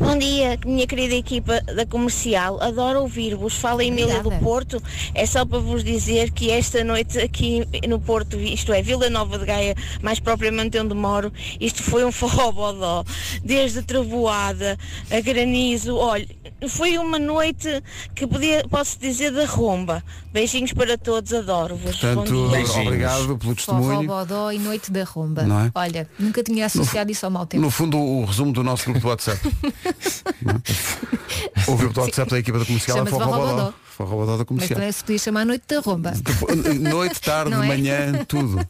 [0.00, 2.58] Bom dia, minha querida equipa da comercial.
[2.62, 3.54] Adoro ouvir-vos.
[3.54, 4.30] Fala Emília do.
[4.30, 4.82] Porto.
[5.14, 9.38] É só para vos dizer que esta noite aqui no Porto, isto é, Vila Nova
[9.38, 13.04] de Gaia, mais propriamente onde moro, isto foi um forró-bodó.
[13.44, 14.78] Desde trevoada,
[15.10, 15.94] a granizo.
[15.94, 16.26] Olha,
[16.68, 17.82] foi uma noite
[18.14, 20.02] que podia, posso dizer, da romba.
[20.32, 21.96] Beijinhos para todos, adoro-vos.
[21.96, 24.06] Portanto, obrigado pelo Fofó, testemunho.
[24.06, 25.42] bodó e noite da rumba.
[25.42, 25.70] Não é?
[25.74, 27.62] Olha, nunca tinha associado isso ao mau tempo.
[27.62, 29.40] No fundo, o resumo do nosso grupo do WhatsApp.
[31.66, 31.70] É?
[31.70, 33.74] o grupo do WhatsApp da equipa da comercial é Forró Bodó.
[34.04, 34.10] Bodó.
[34.10, 34.78] Forró Bodó da Mas comercial.
[34.78, 36.12] também se podia chamar noite da rumba.
[36.80, 37.56] Noite, tarde, é?
[37.56, 38.58] manhã, tudo.
[38.60, 38.64] É?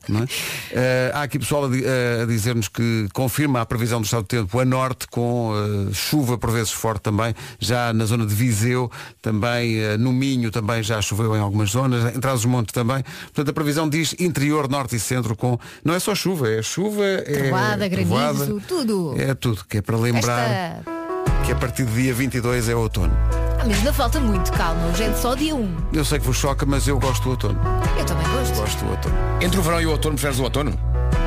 [0.72, 1.84] Eh, há aqui pessoal a, di-
[2.22, 5.52] a dizer-nos que confirma a previsão do estado do tempo a norte, com
[5.90, 8.90] eh, chuva por vezes forte também, já na zona de Viseu,
[9.22, 13.02] também eh, no Minho também já choveu em algumas zonas, em Trás os Montes também.
[13.24, 15.58] Portanto, a previsão diz interior, norte e centro com.
[15.84, 17.20] Não é só chuva, é chuva, é.
[17.22, 19.14] Trovoada, granizo, tudo.
[19.18, 20.99] É tudo, que é para lembrar Esta...
[21.44, 23.12] que a partir do dia 22 é outono.
[23.60, 24.86] Ah, mas ainda falta muito, calma.
[24.86, 25.76] Hoje é só dia 1.
[25.92, 27.60] Eu sei que vos choca, mas eu gosto do outono.
[27.98, 28.54] Eu também gosto.
[28.56, 29.14] Gosto do outono.
[29.40, 30.70] Entre o verão e o outono, preferes o outono?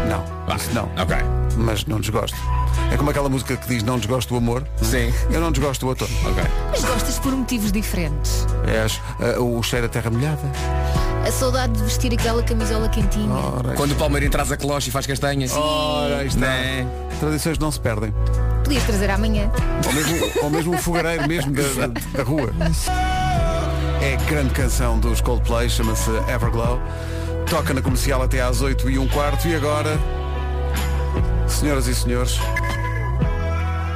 [0.10, 0.89] Não, Ah, isso não.
[1.01, 1.15] Ok.
[1.58, 2.38] Mas não desgosto.
[2.92, 4.63] É como aquela música que diz não desgosto do amor.
[4.82, 4.92] não é?
[4.92, 5.13] Sim.
[5.32, 6.12] Eu não desgosto do outono.
[6.30, 6.44] Ok.
[6.72, 8.46] Mas gostas por motivos diferentes.
[8.68, 10.42] É a- o cheiro a terra molhada.
[11.28, 13.32] A saudade de vestir aquela camisola quentinha.
[13.34, 15.54] Ora, Quando o Palmeirinho traz a cloche e faz castanhas.
[15.56, 16.39] ora aí está.
[16.39, 16.86] Né?
[17.20, 18.13] Tradições não se perdem.
[18.63, 19.50] Podias trazer amanhã.
[19.86, 22.52] Ou mesmo, ou mesmo um fogareiro mesmo da, da- da rua.
[24.02, 26.80] É a grande canção dos Coldplay, chama-se Everglow.
[27.50, 29.48] Toca na comercial até às 8 e um quarto.
[29.48, 29.98] E agora,
[31.47, 32.38] senhoras e senhores,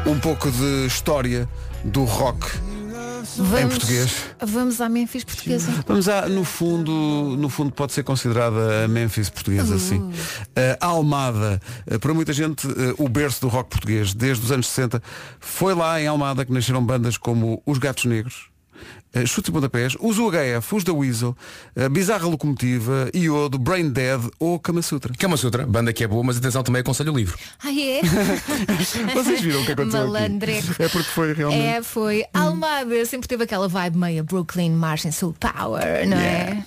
[0.05, 1.47] um pouco de história
[1.83, 2.45] do rock
[3.61, 4.25] em português.
[4.41, 5.71] Vamos à Memphis portuguesa.
[5.85, 6.91] Vamos a, no fundo,
[7.37, 9.79] no fundo pode ser considerada a Memphis portuguesa, Uh.
[9.79, 10.11] sim.
[10.79, 14.67] A Almada, eh, para muita gente, eh, o berço do rock português, desde os anos
[14.67, 15.01] 60,
[15.39, 18.49] foi lá em Almada que nasceram bandas como Os Gatos Negros,
[19.25, 21.35] Chutes e Pontapés, os UHF, os da Weasel,
[21.75, 25.13] a Bizarra Locomotiva, Iodo, Brain Dead ou Kama Sutra.
[25.17, 27.37] Kama Sutra, banda que é boa, mas atenção também aconselho o livro.
[27.63, 28.01] Ah, é?
[29.13, 30.11] Vocês viram o que aconteceu aqui?
[30.11, 30.75] Malandreco.
[30.79, 31.63] É porque foi realmente...
[31.63, 32.25] É, foi.
[32.33, 36.63] Almada sempre teve aquela vibe meio Brooklyn, Margin Sul Power, não é?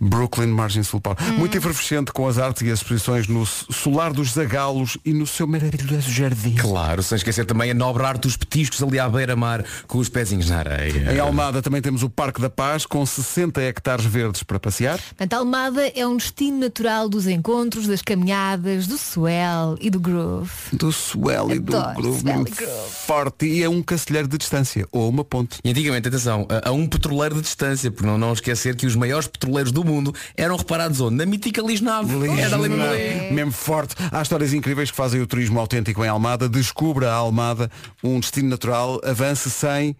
[0.00, 1.18] Brooklyn Margin Sul Power.
[1.34, 5.46] Muito efervescente com as artes e as exposições no Solar dos Zagalos e no seu
[5.46, 6.54] maravilhoso jardim.
[6.54, 10.48] Claro, sem esquecer também a nobre arte dos petiscos ali à beira-mar com os pezinhos
[10.48, 11.12] na areia.
[11.12, 14.98] Em Almada também temos o Parque da Paz com 60 hectares verdes para passear.
[14.98, 20.50] Portanto, Almada é um destino natural dos encontros, das caminhadas, do swell e do groove.
[20.72, 22.90] Do swell e do groove, swell e groove.
[23.06, 25.58] forte e é um cancelheiro de distância ou uma ponte.
[25.62, 28.96] E antigamente, atenção, a, a um petroleiro de distância, porque não, não esquecer que os
[28.96, 29.89] maiores petroleiros do mundo
[30.36, 31.16] eram reparados onde?
[31.16, 32.12] Na mítica Lisnave.
[32.38, 33.34] Era ali mesmo.
[33.34, 33.94] Mesmo forte.
[34.10, 36.48] Há histórias incríveis que fazem o turismo autêntico em Almada.
[36.48, 37.70] Descubra a Almada,
[38.02, 39.00] um destino natural.
[39.04, 39.96] Avance sem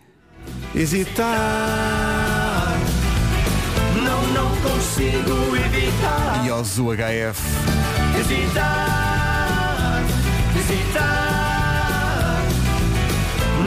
[0.75, 2.79] hesitar.
[3.97, 6.45] Não, não consigo evitar.
[6.47, 7.41] E aos UHF.
[8.19, 10.03] Hesitar,
[10.59, 12.43] hesitar.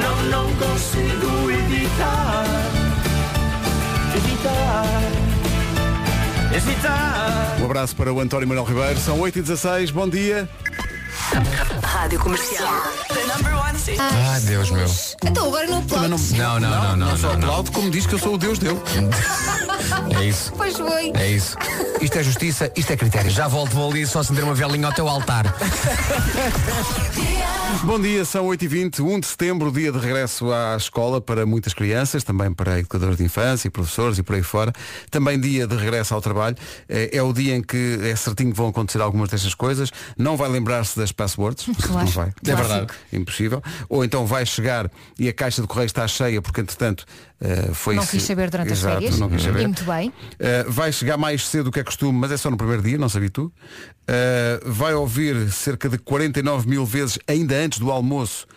[0.01, 2.45] Não, não consigo evitar.
[4.15, 5.01] Evitar,
[6.69, 7.57] hesitar.
[7.61, 8.99] Um abraço para o António Manuel Ribeiro.
[8.99, 9.91] São 8h16.
[9.91, 10.49] Bom dia.
[11.93, 12.73] Rádio Comercial.
[13.99, 14.87] Ai, Deus meu.
[15.23, 16.31] Então agora não aplaudes.
[16.31, 17.07] Não, não, não, não.
[17.09, 17.47] Não só não, não.
[17.47, 18.79] aplaudo, como diz que eu sou o Deus dele.
[20.19, 20.51] É isso.
[20.57, 21.11] Pois foi.
[21.15, 21.55] É isso.
[22.01, 23.29] Isto é justiça, isto é critério.
[23.29, 25.45] Já volto, vou ali só acender uma velinha ao teu altar.
[27.83, 32.23] Bom dia, são 8h20, 1 de setembro, dia de regresso à escola para muitas crianças,
[32.23, 34.71] também para educadores de infância e professores e por aí fora.
[35.11, 36.55] Também dia de regresso ao trabalho.
[36.87, 39.91] É, é o dia em que é certinho que vão acontecer algumas destas coisas.
[40.17, 41.65] Não vai lembrar-se das passwords.
[41.87, 42.05] Claro.
[42.05, 42.33] Não vai.
[42.47, 42.93] É verdade.
[43.11, 43.61] Impossível.
[43.89, 47.05] Ou então vai chegar e a caixa de correio está cheia porque entretanto
[47.43, 49.19] eh, foi Não quis saber durante as Exato, férias.
[49.19, 49.61] Não quis saber.
[49.61, 50.09] E muito bem.
[50.09, 52.97] Uh, vai chegar mais cedo do que é costume, mas é só no primeiro dia,
[52.97, 53.45] não sabia tu.
[53.45, 58.47] Uh, vai ouvir cerca de 49 mil vezes ainda antes do almoço.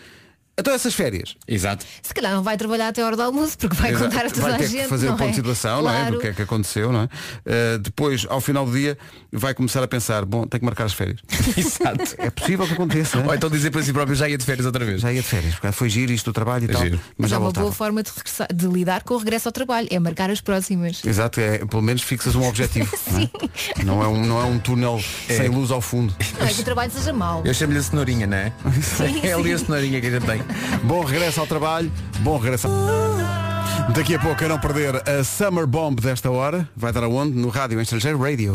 [0.59, 1.37] Então essas férias.
[1.47, 1.85] Exato.
[2.03, 4.05] Se calhar não vai trabalhar até a hora do almoço, porque vai Exato.
[4.11, 4.83] contar a toda vai a ter gente.
[4.85, 5.31] que fazer não o ponto é?
[5.31, 5.95] de situação, não é?
[5.99, 6.15] Claro.
[6.15, 7.05] Do que é que aconteceu, não é?
[7.05, 8.97] Uh, depois, ao final do dia,
[9.31, 11.21] vai começar a pensar, bom, tenho que marcar as férias.
[11.57, 12.15] Exato.
[12.19, 13.37] É possível que aconteça, não Ou é?
[13.37, 15.03] então dizer para si próprio já ia de férias outra vez.
[15.03, 16.83] Já ia de férias, porque foi giro isto do trabalho e É tal.
[16.83, 16.97] giro.
[16.97, 17.65] Mas Mas já é uma voltava.
[17.67, 21.05] boa forma de, regressar- de lidar com o regresso ao trabalho, é marcar as próximas.
[21.05, 22.91] Exato, é, pelo menos fixas um objetivo.
[23.85, 24.03] não, é?
[24.03, 26.15] não é um, não é um túnel sem luz ao fundo.
[26.41, 27.43] Não é que o trabalho seja mau.
[27.45, 28.53] Eu chamo-lhe a cenourinha, não é?
[29.23, 30.46] é ali a cenourinha que a gente tem.
[30.85, 33.93] Bom regresso ao trabalho, bom regresso ao...
[33.93, 36.69] Daqui a pouco, a não perder a Summer Bomb desta hora.
[36.77, 37.37] Vai dar aonde?
[37.37, 38.53] No rádio em estrangeiro, radio.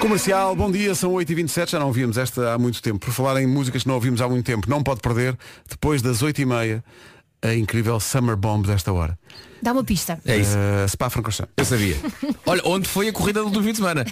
[0.00, 2.98] Comercial, bom dia, são 8h27, já não ouvimos esta há muito tempo.
[2.98, 5.36] Por falar em músicas que não ouvimos há muito tempo, não pode perder,
[5.68, 6.82] depois das 8h30,
[7.42, 9.18] a incrível Summer Bomb desta hora.
[9.62, 10.18] Dá uma pista.
[10.24, 10.56] É isso.
[10.56, 11.52] Uh, Spa Francorchamps.
[11.56, 11.96] Eu sabia.
[12.44, 14.04] Olha, onde foi a corrida do fim de semana?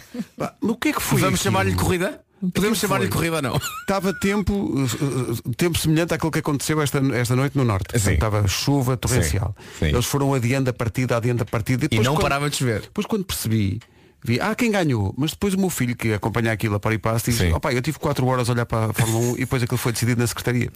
[0.61, 2.21] O que é que foi Vamos chamar-lhe corrida?
[2.53, 3.57] Podemos chamar-lhe corrida ou não?
[3.83, 7.99] Estava tempo, uh, uh, tempo semelhante àquilo que aconteceu esta, esta noite no Norte.
[7.99, 8.13] Sim.
[8.15, 9.55] Estava chuva torrencial.
[9.79, 9.93] Sim, sim.
[9.93, 11.85] Eles foram adiando a partida, adiando a partida.
[11.85, 12.81] E depois não quando- parava de chover.
[12.83, 13.81] Depois quando percebi,
[14.25, 15.15] vi, ah, quem ganhou?
[15.17, 17.53] Mas depois o meu filho, que acompanha aquilo a par e passo, disse, Sim.
[17.53, 19.79] ó pai, eu tive 4 horas a olhar para a Fórmula 1 e depois aquilo
[19.79, 20.71] foi decidido na Secretaria.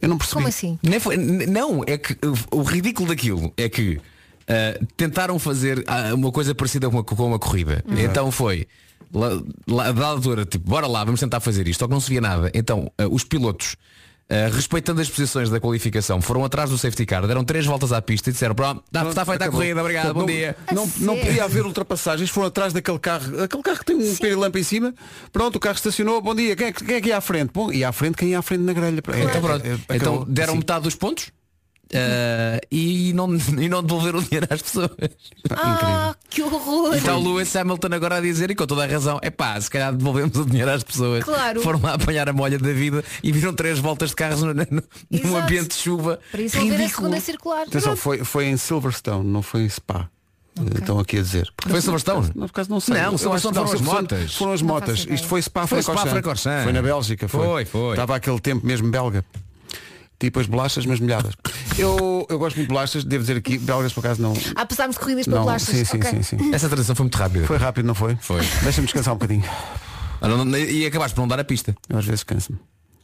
[0.00, 0.36] Eu não percebi.
[0.36, 0.78] Como assim?
[1.00, 6.32] Foi- não, é que uh, o ridículo daquilo é que uh, tentaram fazer uh, uma
[6.32, 7.84] coisa parecida com uma, com uma corrida.
[7.88, 8.66] Então foi
[9.96, 12.50] da altura, tipo, bora lá, vamos tentar fazer isto, só que não se via nada.
[12.54, 13.74] Então, uh, os pilotos,
[14.28, 18.02] uh, respeitando as posições da qualificação, foram atrás do safety car, deram três voltas à
[18.02, 19.60] pista e disseram, pronto, está, está feita a Acabou.
[19.60, 20.56] corrida, obrigado, Portanto, bom não, dia.
[20.72, 21.26] Não, A não sério?
[21.26, 24.92] podia haver ultrapassagens, foram atrás daquele carro, aquele carro que tem um pirilampo em cima,
[25.32, 27.50] pronto, o carro estacionou, bom dia, quem é, que- quem é que ia à frente?
[27.54, 28.98] Bom, ia à frente quem ia à frente na grelha.
[28.98, 29.64] Então pronto.
[29.64, 30.58] É, é, então deram Assim.
[30.58, 31.30] metade dos pontos
[31.94, 33.28] uh, e, não,
[33.58, 34.90] e não devolveram o dinheiro às pessoas.
[35.50, 36.94] Ah, que horror!
[36.94, 39.60] E está o Lewis Hamilton agora a dizer, e com toda a razão, é pá,
[39.60, 41.24] se calhar devolvemos o dinheiro às pessoas.
[41.24, 41.60] Claro.
[41.62, 44.66] Foram lá apanhar a molha da vida e viram três voltas de carros no, no-
[45.10, 46.18] num ambiente de chuva.
[46.30, 46.88] Para isso ver a Ridículo.
[46.90, 47.62] segunda circular.
[47.62, 50.08] Atenção, foi, foi em Silverstone, não foi em Spa.
[50.58, 51.52] Eh, Estão aqui a dizer.
[51.66, 52.30] Foi Silverstone?
[52.34, 52.94] Não, por não sei.
[52.96, 54.34] Não, Silverstone foram as motas.
[54.34, 55.06] Foram as motas.
[55.10, 55.82] Isto foi Spa Foi.
[55.82, 57.26] Foi na Bélgica.
[57.28, 57.90] Foi, foi.
[57.90, 59.24] Estava aquele tempo mesmo belga.
[60.18, 61.34] Tipo as bolachas, mas molhadas.
[61.76, 64.32] Eu, eu gosto muito de bolachas, devo dizer aqui, belgas por acaso não.
[64.54, 65.68] Ah, passámos de corridas para não bolachas.
[65.76, 66.10] sim, sim, Ok.
[66.10, 66.54] sim, sim.
[66.54, 67.46] Essa transição foi muito rápida.
[67.46, 68.16] Foi rápido, não foi?
[68.20, 68.40] Foi.
[68.62, 69.44] Deixa-me descansar um bocadinho.
[70.20, 71.76] Ah, não- não- E acabaste por não dar a pista.
[71.88, 72.58] Eu às vezes canso-me.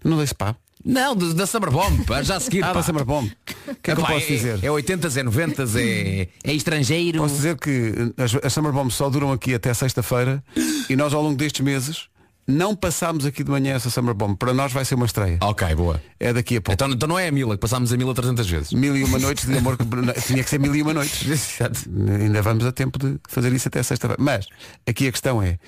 [0.05, 0.57] Não dei Spa.
[0.83, 2.63] Não, da, da Summer Bomb, pá, já a seguir.
[2.65, 2.75] Ah, pá.
[2.75, 3.27] da Summer Bomb.
[3.27, 4.59] O que é que eu posso dizer?
[4.65, 7.19] É 80, é 90, é, é estrangeiro.
[7.19, 10.43] Posso dizer que as, as Summer Bombs só duram aqui até sexta-feira
[10.89, 12.05] e nós ao longo destes meses
[12.51, 14.37] não passámos aqui de manhã essa Summer Bomb.
[14.37, 15.39] Para nós vai ser uma estreia.
[15.41, 16.03] Ok, boa.
[16.19, 16.75] É daqui a pouco.
[16.75, 18.73] Então, então não é a Mila, que passámos a Mila 300 vezes.
[18.73, 19.85] Mil e uma noites de amor que
[20.27, 21.59] tinha que ser mil e uma noites.
[22.21, 24.23] Ainda vamos a tempo de fazer isso até sexta-feira.
[24.23, 24.47] Mas
[24.87, 25.59] aqui a questão é,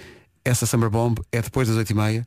[0.45, 2.27] essa Summer Bomb é depois das oito e meia.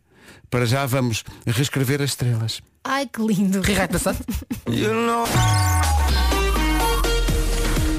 [0.50, 2.62] Para já vamos reescrever as estrelas.
[2.84, 3.62] Ai, que lindo.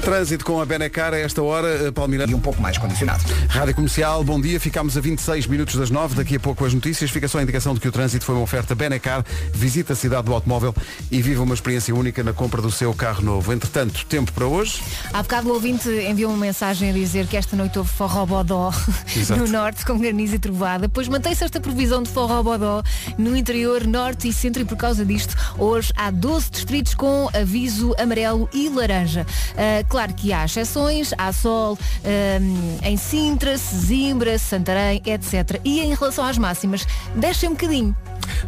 [0.07, 2.25] Trânsito com a Benecar a esta hora, eh, Palmeira.
[2.29, 3.21] E um pouco mais condicionado.
[3.49, 4.57] Rádio Comercial, bom dia.
[4.57, 6.15] Ficámos a 26 minutos das 9.
[6.15, 7.11] Daqui a pouco as notícias.
[7.11, 9.25] Fica só a indicação de que o trânsito foi uma oferta Benecar.
[9.53, 10.73] Visita a cidade do automóvel
[11.11, 13.51] e viva uma experiência única na compra do seu carro novo.
[13.51, 14.81] Entretanto, tempo para hoje.
[15.11, 18.71] Há bocado o ouvinte enviou uma mensagem a dizer que esta noite houve forró bodó
[19.13, 19.41] Exato.
[19.41, 20.87] no norte com granizo e trovada.
[20.87, 22.81] Pois mantém-se esta previsão de forró bodó
[23.17, 27.93] no interior, norte e centro e por causa disto hoje há 12 distritos com aviso
[27.99, 29.27] amarelo e laranja.
[29.57, 35.59] Ah, claro que há exceções, há sol ah, em Sintra, Sesimbra, Santarém, etc.
[35.65, 37.95] E em relação às máximas, descem um bocadinho.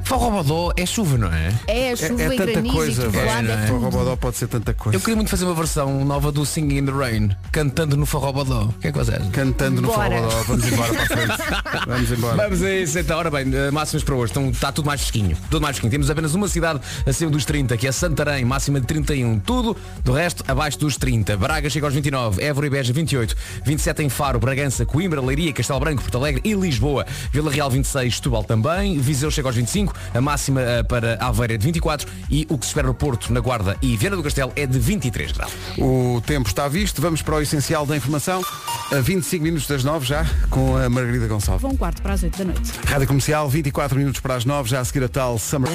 [0.04, 1.54] Forrobodó é chuva, não é?
[1.68, 3.52] É, chuva é, é e tanta granizo coisa, e trovoada, é?
[3.52, 3.80] é O tudo.
[3.80, 4.96] Robodó pode ser tanta coisa.
[4.96, 8.64] Eu queria muito fazer uma versão nova do Singing in the Rain, cantando no Forrobodó.
[8.64, 9.22] O que é que vocês?
[9.32, 10.18] Cantando no Bora.
[10.18, 10.44] Forrobodó.
[10.44, 11.86] Vamos embora para a frente.
[11.88, 12.36] Vamos embora.
[12.36, 13.18] Vamos a isso então.
[13.18, 14.32] Ora bem, eh, máximas para hoje.
[14.32, 15.38] Então, está tudo mais fresquinho.
[15.50, 15.92] Tudo mais fresquinho.
[15.92, 19.40] Temos apenas uma cidade acima dos 30, que é Santarém, máxima de 31.
[19.40, 21.38] Tudo do resto abaixo dos 30.
[21.40, 25.80] Braga chega aos 29, Évora e Beja 28, 27 em Faro, Bragança, Coimbra, Leiria, Castelo
[25.80, 27.06] Branco, Porto Alegre e Lisboa.
[27.32, 29.00] Vila Real 26, Setúbal também.
[29.00, 32.66] Viseu chega aos 25, a máxima eh, para Aveira é de 24 e o que
[32.66, 35.54] se espera no Porto, na Guarda e Viana do Castelo é de 23 graus.
[35.78, 37.02] O tempo está visto.
[37.02, 38.44] Vamos para o essencial da informação.
[38.92, 41.62] A 25 minutos das 9 já, com a Margarida Gonçalves.
[41.62, 42.72] Vão um quarto para as 8 da noite.
[42.86, 45.70] Rádio Comercial, 24 minutos para as 9, já a seguir a tal Summer.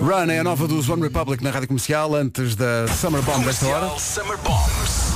[0.00, 3.66] Run é a nova dos One Republic na Rádio Comercial, antes da Summer Bomb desta
[3.66, 3.88] hora.
[3.88, 5.12] Comercial Summer Bombs.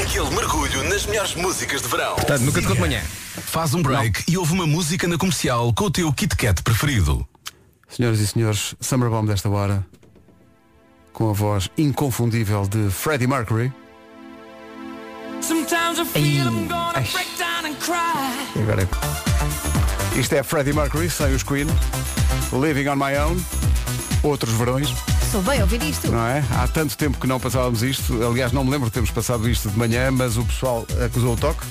[0.00, 2.14] Aquele mergulho nas melhores músicas de verão.
[2.14, 3.02] Portanto, nunca te conto manhã.
[3.02, 7.26] Faz um break e ouve uma música na comercial com o teu Kit Kat preferido.
[7.88, 9.84] Senhoras e senhores, Summer Bomb desta hora,
[11.12, 13.72] com a voz inconfundível de Freddie Mercury.
[16.94, 17.04] Ai.
[18.54, 19.29] E agora é...
[20.20, 21.66] Isto é Freddie Mercury, sem os Queen,
[22.52, 23.40] Living on My Own,
[24.22, 24.92] outros verões,
[25.32, 26.10] Sou bem ouvir isto.
[26.12, 26.44] não é?
[26.50, 29.70] Há tanto tempo que não passávamos isto, aliás não me lembro de termos passado isto
[29.70, 31.64] de manhã, mas o pessoal acusou o toque.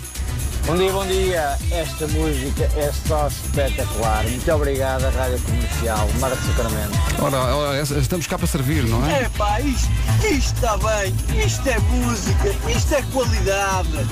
[0.65, 1.57] Bom dia, bom dia.
[1.71, 4.23] Esta música é só espetacular.
[4.23, 6.09] Muito obrigada, Rádio Comercial.
[6.19, 6.97] Mar de Sacramento.
[7.21, 9.23] Ora, ora, estamos cá para servir, não é?
[9.23, 9.89] É pá, isto,
[10.27, 14.07] isto está bem, isto é música, isto é qualidade.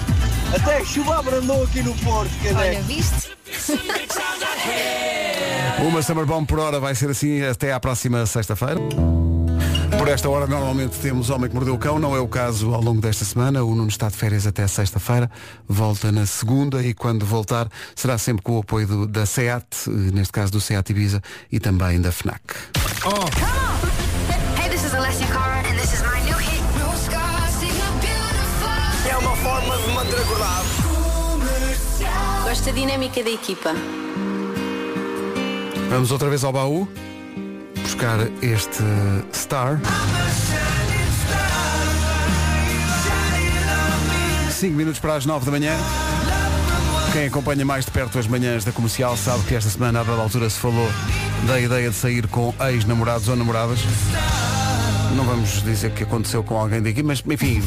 [0.55, 2.81] Até a chuva abrandou aqui no Porto, Olha, cadê?
[2.81, 3.36] viste?
[5.87, 8.79] Uma Summer Bomb por hora vai ser assim até à próxima sexta-feira.
[9.97, 12.81] Por esta hora normalmente temos Homem que Mordeu o Cão, não é o caso ao
[12.81, 13.63] longo desta semana.
[13.63, 15.29] O Nuno está de férias até sexta-feira,
[15.67, 19.65] volta na segunda e quando voltar será sempre com o apoio do- da SEAT,
[20.13, 22.41] neste caso do SEAT Ibiza e também da FNAC.
[24.59, 24.69] Hey,
[32.65, 33.73] Da dinâmica da equipa.
[35.89, 36.85] Vamos outra vez ao baú
[37.81, 38.83] buscar este
[39.33, 39.79] Star.
[44.51, 45.77] 5 minutos para as 9 da manhã.
[47.13, 50.21] Quem acompanha mais de perto as manhãs da comercial sabe que esta semana, a dada
[50.21, 50.91] altura, se falou
[51.47, 53.79] da ideia de sair com ex-namorados ou namoradas.
[55.15, 57.61] Não vamos dizer que aconteceu com alguém daqui, mas enfim,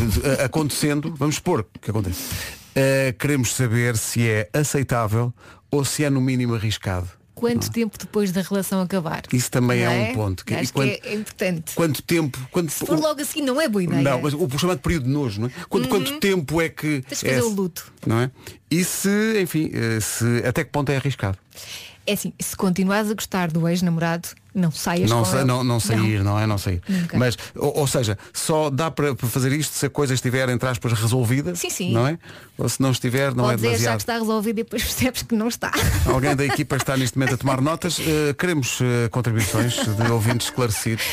[0.44, 2.59] acontecendo, vamos supor que acontece.
[2.74, 5.32] Eh, queremos saber se é aceitável
[5.70, 7.08] ou se é no mínimo arriscado.
[7.34, 9.22] Quanto tempo depois da relação acabar?
[9.32, 10.44] Isso também Não é um ponto.
[10.44, 11.74] Que- Acho e que quanto- é, é importante.
[11.74, 12.38] Quanto tempo?
[12.50, 14.02] Quanto, Se for logo assim não é boa ideia.
[14.02, 15.50] não, mas o chamado período de nojo, não é?
[15.68, 16.96] Quanto, quanto tempo é que.
[16.96, 17.02] Uhum.
[17.02, 17.90] Tens que é, fazer o luto.
[18.06, 18.30] Não é?
[18.70, 21.38] E se, enfim, eh, se, até que ponto é arriscado?
[22.06, 26.22] É assim, se continuares a gostar do ex-namorado, não saias Não, sa- não, não sair,
[26.22, 26.46] não, é?
[26.46, 26.80] Não sair.
[26.88, 27.18] Nunca.
[27.18, 30.92] Mas, ou, ou seja, só dá para fazer isto se a coisa estiver, entre aspas,
[30.92, 31.54] resolvida.
[31.54, 31.92] Sim, sim.
[31.92, 32.18] Não é?
[32.58, 33.96] Ou se não estiver, não Podes é achar demasiado.
[33.96, 35.70] que está resolvido e depois percebes que não está.
[36.06, 37.98] Alguém da equipa está neste momento a tomar notas.
[38.00, 41.04] Eh, queremos eh, contribuições de ouvintes esclarecidos.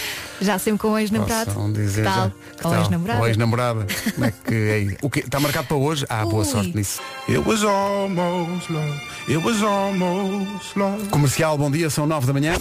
[0.42, 1.74] Já sempre com o ex-namorado.
[1.74, 2.30] Dizer Tal, já.
[2.30, 2.80] com Que o tal?
[2.82, 3.20] ex-namorado.
[3.22, 3.88] Ou ex-namorada.
[4.14, 4.98] Como é que é isso?
[5.02, 5.20] O quê?
[5.22, 6.06] Está marcado para hoje?
[6.10, 6.46] Ah, boa Ui.
[6.46, 7.00] sorte nisso.
[7.28, 9.02] It was almost love.
[9.28, 11.08] It was almost love.
[11.10, 12.56] Comercial, bom dia, são 9 da manhã.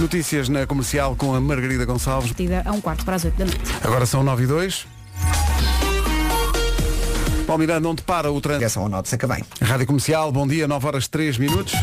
[0.00, 2.30] Notícias na comercial com a Margarida Gonçalves.
[2.30, 3.60] Partida a um quarto para as 8 da noite.
[3.84, 4.86] Agora são 9 e 2.
[7.46, 8.60] Paulo Miranda, onde para o trânsito?
[8.60, 9.44] Direção ao norte, saca bem.
[9.60, 11.74] Rádio Comercial, bom dia, 9 horas 3 minutos.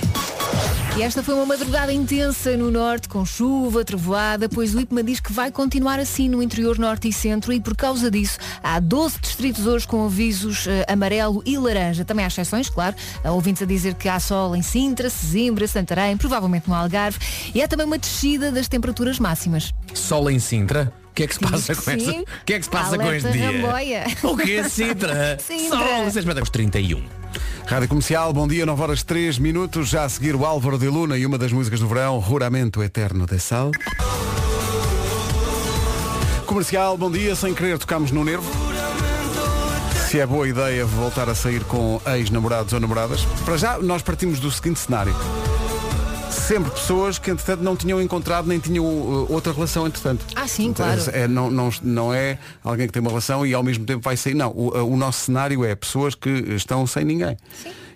[0.97, 5.19] E esta foi uma madrugada intensa no norte, com chuva, trovoada, pois o IPMA diz
[5.19, 9.19] que vai continuar assim no interior norte e centro e por causa disso há 12
[9.19, 12.03] distritos hoje com avisos eh, amarelo e laranja.
[12.03, 12.95] Também há exceções, claro.
[13.23, 17.19] Há ouvintes a dizer que há sol em Sintra, Sesimbra, Santarém, provavelmente no Algarve.
[17.53, 19.75] E há também uma descida das temperaturas máximas.
[19.93, 20.91] Sol em Sintra.
[21.11, 22.21] O que é que se passa com sim.
[22.21, 23.51] O que é que se passa com Alerta este dia?
[23.51, 24.03] Ramboia.
[24.23, 25.37] O que é Sintra?
[25.45, 25.77] Sintra.
[25.77, 27.26] Sol, vocês metem os 31.
[27.65, 29.89] Rádio Comercial, bom dia, 9 horas 3 minutos.
[29.89, 33.25] Já a seguir o Álvaro de Luna e uma das músicas do verão, Juramento Eterno
[33.25, 33.71] de Sal.
[36.45, 38.49] Comercial, bom dia, sem querer tocamos no nervo.
[40.09, 43.25] Se é boa ideia voltar a sair com ex-namorados ou namoradas.
[43.43, 45.13] Para já, nós partimos do seguinte cenário.
[46.37, 50.25] Sempre pessoas que, entretanto, não tinham encontrado nem tinham uh, outra relação, entretanto.
[50.35, 51.01] Ah, sim, claro.
[51.11, 54.15] É, não, não, não é alguém que tem uma relação e ao mesmo tempo vai
[54.15, 54.33] sair.
[54.33, 57.35] Não, o, o nosso cenário é pessoas que estão sem ninguém.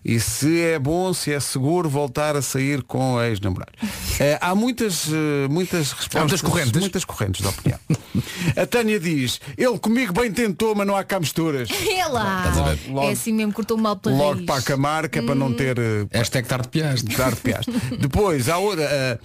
[0.03, 3.71] E se é bom, se é seguro voltar a sair com a ex-namorado.
[4.23, 6.21] Eh, há muitas, eh, muitas respostas.
[6.21, 6.79] muitas correntes.
[6.79, 7.79] Muitas correntes de opinião.
[8.55, 11.69] a Tânia diz, ele comigo bem tentou, mas não há cá misturas.
[12.01, 12.43] É lá.
[12.43, 12.79] A ver?
[12.91, 14.45] Logo- é assim mesmo, cortou mal pela Logo raiz.
[14.45, 15.77] para acamar, que é para não ter.
[15.79, 17.05] eh, Hashtag tarde de piaste.
[17.17, 17.71] Dar de piaste.
[17.99, 19.19] Depois, há outra,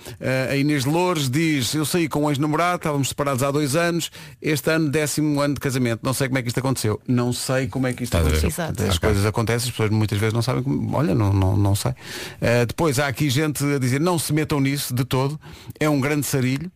[0.48, 4.10] a, a Inês Loures diz, eu saí com um ex-namorado, estávamos separados há dois anos,
[4.40, 6.00] este ano, décimo ano de casamento.
[6.02, 7.00] Não sei como é que isto aconteceu.
[7.06, 8.28] Não sei como é que isto a ver?
[8.28, 8.48] aconteceu.
[8.48, 8.82] Exato.
[8.82, 10.62] As coisas acontecem, as pessoas muitas vezes não sabem.
[10.92, 11.92] Olha, não, não, não sei.
[11.92, 15.38] Uh, depois há aqui gente a dizer, não se metam nisso de todo.
[15.78, 16.70] É um grande sarilho.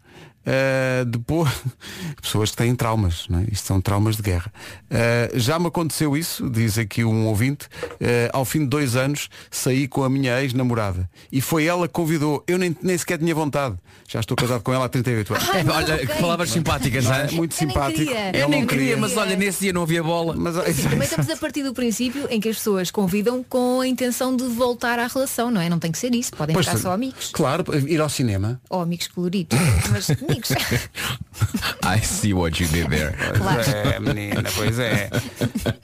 [0.47, 1.51] Uh, depois
[2.23, 3.45] pessoas que têm traumas não é?
[3.53, 4.51] isto são traumas de guerra
[4.91, 7.99] Uh, já me aconteceu isso diz aqui um ouvinte uh,
[8.33, 12.43] ao fim de dois anos saí com a minha ex-namorada e foi ela que convidou
[12.49, 13.77] eu nem, nem sequer tinha vontade
[14.09, 17.31] já estou casado com ela há 38 anos É, olha, que palavras simpáticas, não é?
[17.31, 18.29] muito Eu nem simpático queria.
[18.31, 20.35] Ele Eu nem não queria, mas olha, nesse dia não havia bola.
[20.37, 24.35] mas, Também estamos a partir do princípio em que as pessoas convidam com a intenção
[24.35, 25.69] de voltar à relação, não é?
[25.69, 26.33] Não tem que ser isso.
[26.33, 27.31] Podem Pois, ficar só amigos.
[27.33, 29.57] claro ir ao cinema Ou amigos coloridos.
[29.93, 30.51] Mas amigos.
[31.85, 33.15] I see what you did there.
[33.37, 33.63] Claro.
[33.63, 35.11] É, menina, pois é.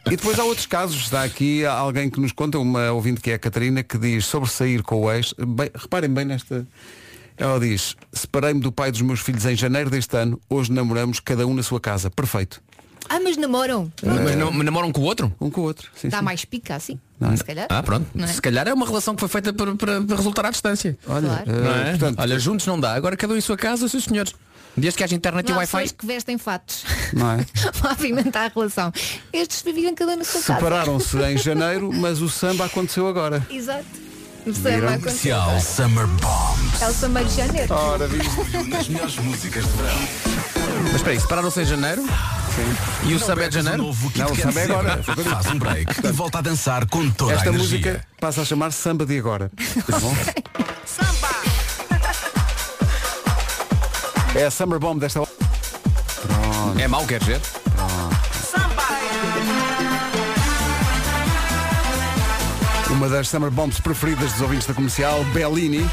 [0.06, 1.02] E depois há outros casos.
[1.02, 4.48] Está aqui alguém que nos conta, uma ouvinte que é a Catarina, que diz sobre
[4.50, 5.34] sair com o ex.
[5.38, 6.66] Bem, reparem bem nesta.
[7.36, 11.46] Ela diz, separei-me do pai dos meus filhos em janeiro deste ano, hoje namoramos cada
[11.46, 12.10] um na sua casa.
[12.10, 12.62] Perfeito.
[13.08, 13.90] Ah, mas namoram.
[14.02, 15.32] Mas não, namoram com o outro?
[15.40, 15.90] Um com o outro.
[15.94, 16.24] Sim, Dá sim.
[16.24, 16.98] mais pica assim.
[17.20, 17.36] Não é?
[17.36, 17.66] Se calhar.
[17.70, 18.06] Ah, pronto.
[18.14, 18.28] Não é?
[18.28, 20.98] Se calhar é uma relação que foi feita para, para- para resultar à distância.
[21.06, 21.50] Olha, Claro.
[21.50, 21.90] eh, Não é?
[21.90, 22.94] portanto, Olha, juntos não dá.
[22.94, 24.32] Agora cada um em sua casa, seus senhores.
[24.76, 25.72] Desde que haja internet Não e há Wi-Fi.
[25.78, 26.84] pessoas que vestem fatos
[27.14, 27.46] não é?
[27.80, 28.92] para apimentar a relação.
[29.32, 30.54] Estes vivem cada um na sua casa.
[30.54, 33.46] Separaram-se em janeiro, mas o samba aconteceu agora.
[33.48, 33.86] Exato.
[34.44, 35.36] O samba aconteceu.
[35.38, 36.82] Especial Summer Bombs.
[36.82, 37.72] É o samba de janeiro.
[37.74, 38.68] Ora, visto.
[38.68, 39.98] Nas melhores músicas de verão.
[40.84, 42.04] Mas espera aí, separaram-se em janeiro?
[43.04, 43.82] E o samba é de janeiro?
[43.82, 45.02] Novo Não, o Kat samba é agora.
[45.04, 47.78] Faz um break e volta a dançar com toda Esta a energia.
[47.78, 49.50] música passa a chamar Samba de Agora.
[49.90, 50.14] Tá bom?
[54.34, 55.30] É a Summer Bomb desta hora.
[56.78, 57.40] É mau, quer dizer?
[62.90, 65.88] Uma das Summer Bombs preferidas dos ouvintes da comercial, Bellini.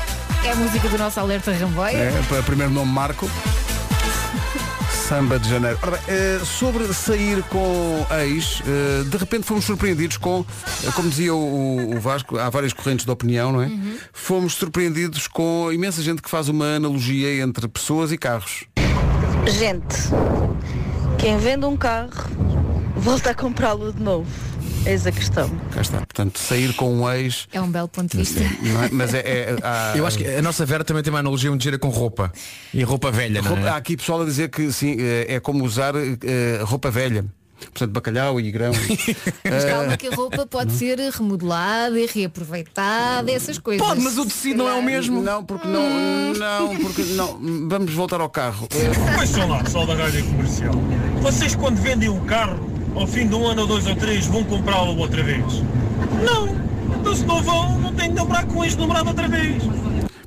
[0.46, 1.98] É a música do nosso alerta Ramboia.
[1.98, 3.30] É, para primeiro nome Marco.
[5.14, 5.78] Samba de Janeiro.
[5.84, 10.44] Ora bem, eh, sobre sair com ex, eh, de repente fomos surpreendidos com,
[10.84, 13.72] eh, como dizia o, Vasco, há várias correntes de opinião, não é?
[14.12, 18.64] Fomos surpreendidos com imensa gente que faz uma analogia entre pessoas e carros.
[19.46, 19.96] Gente,
[21.20, 22.10] quem vende um carro
[22.96, 24.26] volta a comprá-lo de novo.
[24.86, 25.50] Eis a questão.
[25.72, 25.98] Cá está.
[26.00, 27.48] Portanto, sair com um ex.
[27.54, 28.42] É um belo ponto de vista.
[28.42, 28.90] é?
[28.92, 29.20] Mas é.
[29.20, 31.88] é- há- Eu acho que a nossa Vera também tem uma analogia muito gira com
[31.90, 32.32] roupa.
[32.74, 33.70] E roupa velha, não Roupa- é?
[33.70, 37.26] Há aqui pessoal a dizer que sim, eh, é como usar eh, roupa velha.
[37.60, 38.74] Portanto, bacalhau e grão.
[39.46, 43.88] Mas Eh, calma que a roupa pode ser remodelada e reaproveitada, essas coisas.
[43.88, 45.22] Pode, mas o tecido não é o mesmo.
[45.22, 47.40] Não, porque não, não, porque não.
[47.70, 48.68] Vamos voltar ao carro.
[49.18, 50.74] Ouçam lá, pessoal da rádio comercial.
[51.22, 54.44] Vocês quando vendem um carro, ao fim de um ano ou dois ou três, vão
[54.44, 55.44] comprá-lo outra vez?
[56.26, 56.48] Não!
[57.00, 59.62] Então se não vão, não têm de comprar com este namorado outra vez.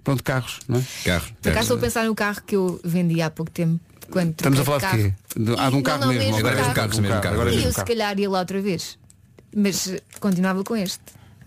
[0.04, 0.82] Pronto, carros, não é?
[1.04, 1.26] Carro.
[1.42, 3.80] Por acaso estou a pensar no carro que eu vendi há pouco tempo.
[4.10, 5.14] Quando Estamos a falar de quê?
[5.58, 6.36] Ah, de um Não, carro não, mesmo.
[6.36, 7.00] Agora é mesmo carro.
[7.00, 7.12] mesmo.
[7.14, 8.98] Agora é E mesmo eu se calhar ia lá outra vez.
[9.54, 11.00] Mas continuava com este.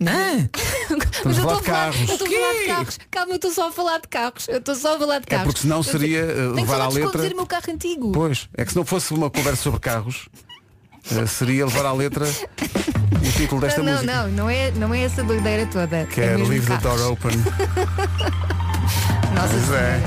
[1.24, 1.96] Mas a eu falar estou de carros.
[2.08, 2.98] Eu estou a falar de carros.
[3.10, 4.48] Calma, eu estou só a falar de carros.
[4.48, 5.44] Eu estou só a falar de É carros.
[5.46, 7.10] porque senão Eu seria eh, tenho que levar falar à de letra.
[7.12, 8.12] conduzir o meu carro antigo.
[8.12, 10.28] Pois, é que se não fosse uma conversa sobre carros,
[11.16, 14.12] eh, seria levar à letra o título desta não, não, música.
[14.22, 16.04] não, não é, não é essa doideira toda.
[16.06, 16.76] Que é mesmo Leave the.
[16.78, 17.32] Door Open.
[19.34, 20.00] Nossa Pois é.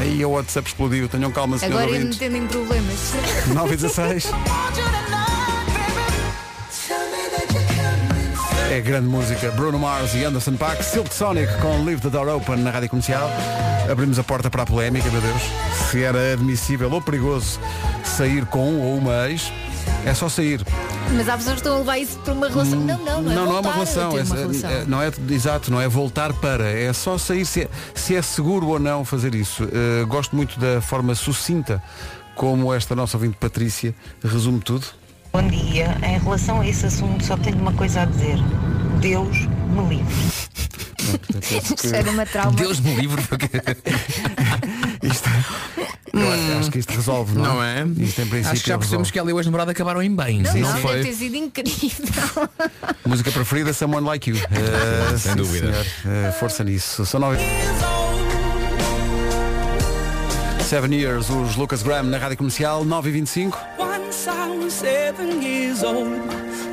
[0.00, 1.08] Aí o WhatsApp explodiu.
[1.08, 2.18] Tenham calma, senhores Agora ouvintes.
[2.18, 3.12] metendo em problemas.
[3.54, 4.30] 9 e 16.
[8.70, 9.50] É grande música.
[9.50, 10.82] Bruno Mars e Anderson Paak.
[10.82, 13.30] Silk Sonic com Leave the Door Open na rádio comercial.
[13.90, 15.42] Abrimos a porta para a polémica, meu Deus.
[15.90, 17.60] Se era admissível ou perigoso
[18.04, 19.52] sair com um ou uma ex,
[20.04, 20.60] é só sair.
[21.14, 22.80] Mas há pessoas que estão a levar isso para uma relação.
[22.80, 24.70] Não, não, não é não, não é uma relação, é, uma relação.
[24.70, 28.22] é- não é exato, não é voltar para, é só sair se é, se é
[28.22, 29.64] seguro ou não fazer isso.
[29.64, 31.82] Uh, gosto muito da forma sucinta
[32.34, 33.94] como esta nossa ouvinte Patrícia
[34.24, 34.86] resume tudo.
[35.32, 35.96] Bom dia.
[36.02, 38.38] Em relação a esse assunto, só tenho uma coisa a dizer.
[39.00, 40.14] Deus me livre.
[41.50, 42.52] Isto era uma trauma.
[42.52, 43.22] Deus me livre.
[45.02, 45.28] Isto,
[46.12, 47.82] eu acho- que isto resolve, não, Não é?
[47.98, 49.12] Isto em princípio Acho que já percebemos resolve.
[49.12, 50.42] que ela e o ex-namorado acabaram em bem.
[50.42, 51.02] Não, Sim, não deve foi?
[51.02, 52.48] ter sido incrível.
[53.06, 54.36] Música preferida, Someone Like You.
[54.36, 55.68] Uh, Sem sim, dúvida.
[56.04, 57.04] Uh, força nisso.
[57.06, 57.38] São nove...
[60.68, 63.10] Seven Years, os Lucas Graham na Rádio Comercial, 9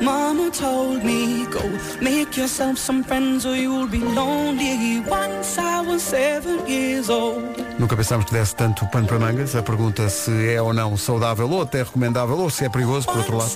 [0.00, 0.04] old.
[0.04, 1.60] Mama told me, go
[2.00, 5.00] make yourself some friends or you'll be lonely.
[5.00, 7.42] Once I was seven years old.
[7.78, 9.54] Nunca pensámos que desse tanto pano para mangas.
[9.54, 13.18] A pergunta se é ou não saudável ou até recomendável ou se é perigoso, por
[13.18, 13.50] outro lado.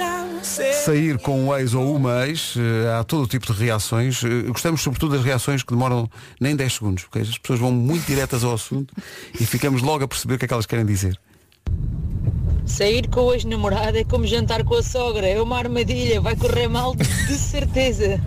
[0.85, 4.23] Sair com um ex ou uma ex, eh, há todo tipo de reações.
[4.23, 8.07] Eh, Gostamos sobretudo das reações que demoram nem 10 segundos, porque as pessoas vão muito
[8.07, 8.95] diretas ao assunto
[9.41, 11.19] e ficamos logo a perceber o que é que elas querem dizer.
[12.67, 15.27] Sair com o ex-namorado é como jantar com a sogra.
[15.27, 17.05] É uma armadilha, vai correr mal de
[17.37, 18.21] certeza.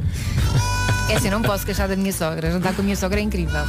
[1.09, 2.51] É assim, não posso queixar da minha sogra.
[2.51, 3.61] Jantar com a minha sogra é incrível.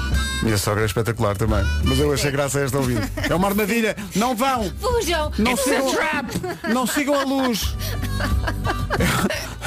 [0.43, 1.65] Minha sogra é espetacular também.
[1.85, 3.09] Mas eu achei graça a esta ouvinte.
[3.29, 3.97] É uma armadilha.
[4.17, 4.71] Não vão!
[4.81, 5.33] Fujam!
[5.39, 6.27] Não It's sigam, trap!
[6.73, 7.75] não sigam a luz.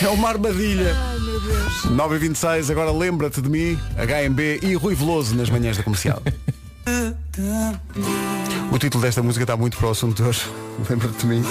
[0.00, 0.94] É uma armadilha.
[0.94, 1.84] Ai, meu Deus.
[1.86, 6.22] 9 e 26 agora lembra-te de mim, HMB e Rui Veloso nas manhãs da comercial.
[8.70, 10.42] O título desta música está muito para o assunto de hoje.
[10.88, 11.42] Lembra-te de mim.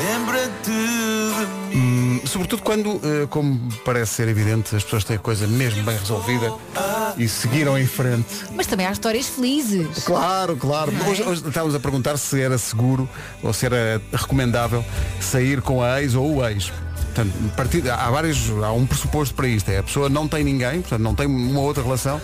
[1.73, 5.97] Hum, sobretudo quando, eh, como parece ser evidente, as pessoas têm a coisa mesmo bem
[5.97, 6.53] resolvida
[7.17, 8.45] e seguiram em frente.
[8.55, 10.03] Mas também há histórias felizes.
[10.03, 10.91] Claro, claro.
[11.07, 13.07] Hoje, hoje estávamos a perguntar se era seguro
[13.43, 14.83] ou se era recomendável
[15.19, 16.71] sair com a ex ou o ex.
[17.13, 17.33] Portanto,
[17.91, 19.69] há vários, há um pressuposto para isto.
[19.69, 22.21] É a pessoa não tem ninguém, portanto não tem uma outra relação,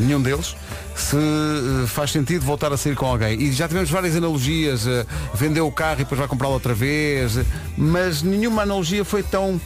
[0.00, 0.56] nenhum deles,
[0.96, 3.40] se eh, faz sentido voltar a sair com alguém.
[3.40, 7.36] E já tivemos várias analogias, eh, vendeu o carro e depois vai comprá-lo outra vez,
[7.36, 7.44] eh,
[7.76, 9.60] mas nenhuma analogia foi tão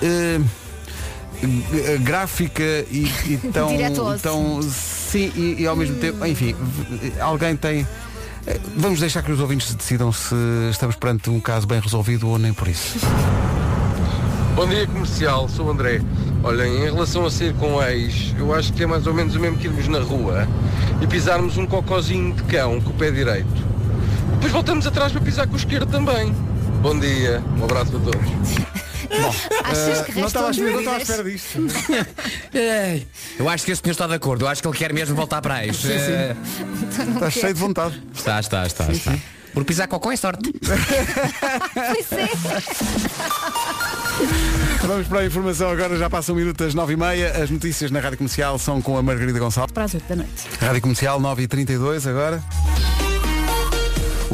[0.00, 3.68] g- gráfica e, e tão,
[4.22, 6.54] tão sim e, e ao mesmo tempo, enfim,
[7.20, 7.86] alguém tem.
[8.76, 10.34] Vamos deixar que os ouvintes decidam se
[10.70, 12.98] estamos perante um caso bem resolvido ou nem por isso.
[14.56, 16.00] Bom dia comercial, sou o André.
[16.44, 19.34] Olhem, em relação a sair com o ex, eu acho que é mais ou menos
[19.36, 20.46] o mesmo que irmos na rua
[21.00, 23.46] e pisarmos um cocózinho de cão com o pé direito.
[24.34, 26.32] Depois voltamos atrás para pisar com o esquerdo também.
[26.80, 28.28] Bom dia, um abraço a todos.
[29.64, 31.58] Achas que Eh, não estava à espera- não estava à espera disto.
[32.54, 33.06] Ei,
[33.38, 34.44] Eu acho que esse senhor está de acordo.
[34.44, 35.76] Eu acho que ele quer mesmo voltar para ex.
[35.76, 35.94] Sim, sim.
[36.12, 36.34] Eh,
[37.14, 38.02] Está cheio de vontade.
[38.14, 38.90] Está, está, está.
[38.90, 39.14] está.
[39.52, 40.50] Por pisar cocó é sorte.
[44.86, 47.42] Vamos para a informação agora, já passa um minuto das 9h30.
[47.42, 49.72] As notícias na Rádio Comercial são com a Margarida Gonçalves.
[49.72, 50.48] Para as 8 da noite.
[50.60, 52.42] Rádio Comercial 9h32 agora.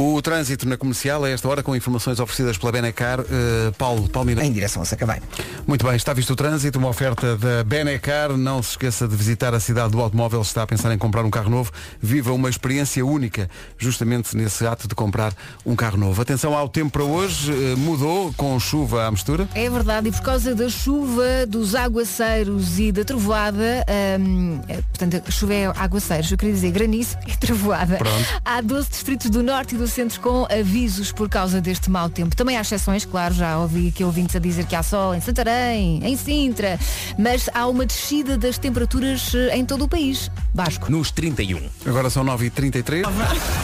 [0.01, 3.19] O trânsito na comercial a esta hora com informações oferecidas pela Benecar.
[3.19, 4.47] Eh, Paulo Palmeira.
[4.47, 5.21] Em direção a Sacavém.
[5.67, 8.37] Muito bem, está visto o trânsito, uma oferta da Benecar.
[8.37, 10.45] Não se esqueça de visitar a cidade do automóvel.
[10.45, 14.65] Se está a pensar em comprar um carro novo, viva uma experiência única, justamente nesse
[14.65, 15.35] ato de comprar
[15.67, 16.23] um carro novo.
[16.23, 19.49] Atenção ao tempo para hoje, eh, mudou com chuva à mistura.
[19.53, 23.85] É verdade, e por causa da chuva, dos aguaceiros e da trovoada,
[24.21, 27.97] hum, é, portanto, a chuva é aguaceiros, eu queria dizer granizo e trovoada.
[27.97, 28.43] Pronto.
[28.45, 32.37] Há 12 distritos do norte e do centro com avisos por causa deste mau tempo.
[32.37, 36.01] Também há exceções, claro, já ouvi aqui ouvintes a dizer que há sol em Santarém,
[36.05, 36.79] em Sintra,
[37.19, 40.31] mas há uma descida das temperaturas eh, em todo o país.
[40.55, 40.91] Vasco.
[40.91, 41.69] Nos 31.
[41.87, 43.05] Agora são 9h33.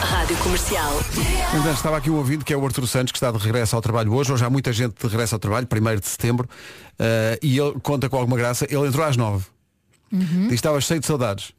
[0.01, 1.01] Rádio Comercial.
[1.59, 3.81] Então, estava aqui um ouvinte que é o Arturo Santos, que está de regresso ao
[3.81, 4.31] trabalho hoje.
[4.31, 6.49] Hoje há muita gente de regresso ao trabalho, 1 de setembro,
[6.99, 8.65] eh, e ele conta com alguma graça.
[8.69, 9.55] Ele entrou às 9
[10.11, 11.51] Diz que estava cheio de saudades.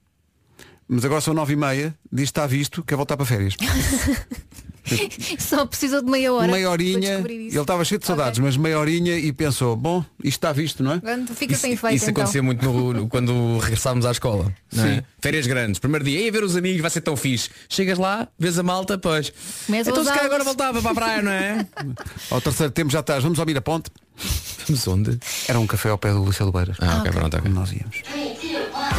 [0.89, 3.55] Mas agora são 9 e meia, diz que está visto, quer voltar para férias.
[5.39, 6.47] Só precisou de meia hora.
[6.51, 7.61] meia horinha, ele isso.
[7.61, 10.99] estava cheio de saudades, mas meia horinha e pensou, bom, isto está visto, não é?
[10.99, 12.23] Pronto, Fica sem efeito Isso então.
[12.23, 14.53] acontecia muito no- no- quando regressávamos à escola.
[14.73, 14.97] não é?
[14.97, 15.03] Sim.
[15.21, 15.79] Férias grandes.
[15.81, 17.51] Primeiro dia, ia ver os amigos, vai ser tão fixe.
[17.69, 19.33] Chegas lá, vês a malta, pois.
[19.67, 21.67] Começam então se calhar agora voltava para a praia, não é?
[22.31, 23.91] Ao terceiro tempo já estás, vamos ao Miraponte.
[24.67, 25.19] Vamos onde?
[25.47, 26.77] Era um café ao pé do Luciano Beiras.
[26.81, 27.49] Ah, ok, pronto, ok.
[27.53, 28.03] Nós íamos.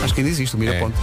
[0.03, 0.95] Acho que ainda existe o Miraponte.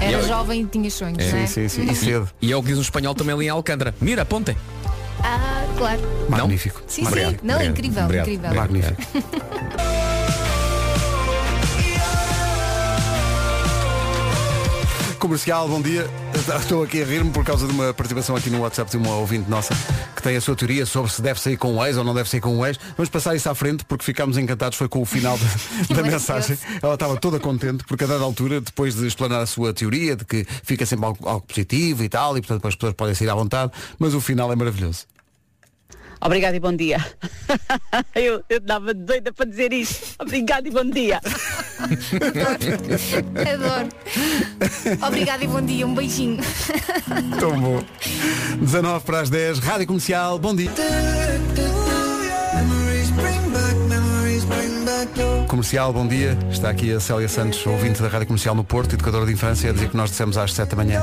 [0.00, 1.46] Era E eu- jovem e tinha sonhos, Sim, é?
[1.46, 1.90] sim, sim.
[1.90, 2.28] E cedo.
[2.42, 3.94] E é o que diz um espanhol também ali em Alcântara.
[4.00, 4.56] Mira, ponte.
[5.22, 6.00] Ah, claro.
[6.28, 6.80] Magnífico.
[6.86, 7.38] Sim, Obrigado, sim.
[7.42, 8.54] Não, obrigado, incrível, obrigado, incrível.
[8.54, 9.02] Magnífico.
[15.20, 16.08] Comercial, bom dia.
[16.58, 19.50] Estou aqui a rir-me por causa de uma participação aqui no WhatsApp de uma ouvinte
[19.50, 19.74] nossa
[20.16, 22.26] que tem a sua teoria sobre se deve sair com um ex ou não deve
[22.30, 22.80] sair com um ex.
[22.96, 25.46] Vamos passar isso à frente porque ficámos encantados foi com o final da,
[25.94, 26.56] da mensagem.
[26.82, 30.24] Ela estava toda contente porque a dada altura, depois de explanar a sua teoria de
[30.24, 33.34] que fica sempre algo, algo positivo e tal, e portanto as pessoas podem sair à
[33.34, 35.04] vontade, mas o final é maravilhoso.
[36.22, 37.04] Obrigada e bom dia.
[38.14, 40.14] Eu, eu dava doida para dizer isto.
[40.20, 41.20] Obrigada e bom dia.
[43.52, 43.88] Adoro.
[45.04, 45.84] Obrigada e bom dia.
[45.86, 46.38] Um beijinho.
[47.40, 47.82] Tão bom.
[48.60, 50.70] 19 para as 10, Rádio Comercial, bom dia.
[55.50, 56.38] Comercial, bom dia.
[56.48, 59.72] Está aqui a Célia Santos, ouvinte da Rádio Comercial no Porto, educadora de infância, a
[59.72, 61.02] dizer que nós dissemos às 7 da manhã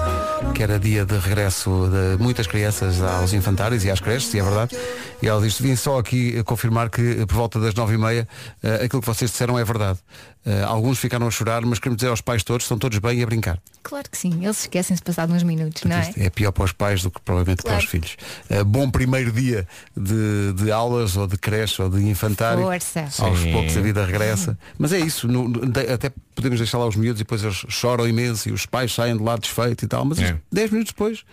[0.55, 4.43] que era dia de regresso de muitas crianças aos infantários e às creches, e é
[4.43, 4.77] verdade.
[5.21, 8.27] E ela diz, vim só aqui confirmar que por volta das 9 e meia
[8.63, 9.99] eh, aquilo que vocês disseram é verdade.
[10.45, 13.23] Eh, alguns ficaram a chorar, mas queremos dizer aos pais todos, estão todos bem e
[13.23, 13.59] a brincar.
[13.83, 16.13] Claro que sim, eles esquecem-se passado uns minutos, não é?
[16.17, 17.83] É pior para os pais do que provavelmente para Claro.
[17.83, 18.17] os filhos.
[18.65, 22.63] Bom primeiro dia de, de aulas ou de creche ou de infantário.
[22.63, 23.07] Força.
[23.19, 24.36] Aos poucos a vida regressa.
[24.77, 28.07] Mas é isso, no- de- até podemos deixar lá os miúdos e depois eles choram
[28.07, 30.05] imenso e os pais saem de lá desfeitos e tal.
[30.05, 30.23] Mas É.
[30.25, 31.23] isto, 10 minutos depois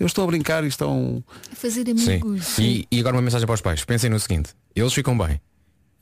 [0.00, 1.22] eles estão a brincar e estão.
[1.52, 2.12] A fazer Sim.
[2.20, 2.58] amigos.
[2.58, 3.84] E, e agora uma mensagem para os pais.
[3.84, 5.40] Pensem no seguinte, eles ficam bem.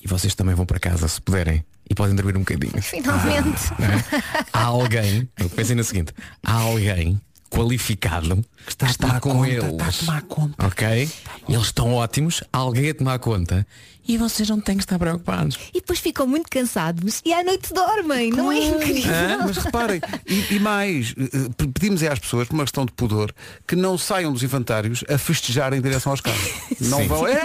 [0.02, 1.62] E vocês também vão para casa, se puderem.
[1.88, 2.80] E podem dormir um bocadinho.
[2.82, 3.70] Finalmente.
[3.78, 4.04] não é?
[4.52, 7.20] Há alguém, pensem no seguinte, há alguém
[7.50, 9.64] qualificado que está, a tomar com conta, eles.
[9.64, 10.66] está a tomar conta.
[10.66, 11.10] Ok?
[11.48, 13.66] Eles estão ótimos, alguém a tomar conta
[14.06, 15.56] e vocês não têm que estar preocupados.
[15.72, 19.12] E depois ficam muito cansados e à noite dormem, não é incrível?
[19.12, 22.84] Ah, Mas reparem, e, e mais, eh, eh, pedimos é às pessoas, por uma questão
[22.84, 23.32] de pudor,
[23.66, 26.50] que não saiam dos infantários a festejar em direção aos carros.
[26.80, 27.26] Não vão.
[27.26, 27.40] É,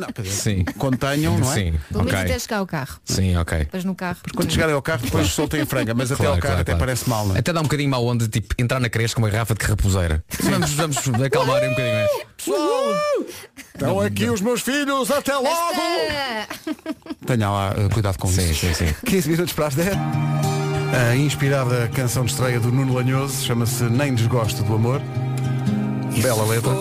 [0.00, 0.64] não, quer dizer, Sim.
[0.78, 1.54] Contenham, não é?
[1.54, 2.30] Sim, Pelo menos ok.
[2.30, 2.98] até chegar ao carro.
[3.04, 3.58] Sim, ok.
[3.58, 4.16] Depois no carro.
[4.34, 6.72] Quando chegarem ao carro, depois soltem a franga, mas até Claro, ao carro claro, até
[6.72, 6.78] claro.
[6.80, 7.38] parece mal, não é?
[7.38, 10.24] Até dá um bocadinho mal onda, tipo, entrar na creche com uma garrafa de carrapuseira.
[10.42, 11.94] Vamos, vamos acalmar um bocadinho.
[11.94, 12.08] é?
[12.36, 12.94] Pessoal,
[13.74, 15.80] estão aqui os meus filhos, até logo!
[17.26, 18.66] Tenha lá eh, cuidado com Sim, isso.
[18.66, 18.94] sim, sim.
[19.06, 19.88] 15 minutos para as 10.
[21.10, 25.00] A inspirada canção de estreia do Nuno Lanhoso chama-se Nem Desgosto do Amor.
[26.20, 26.72] Bela letra.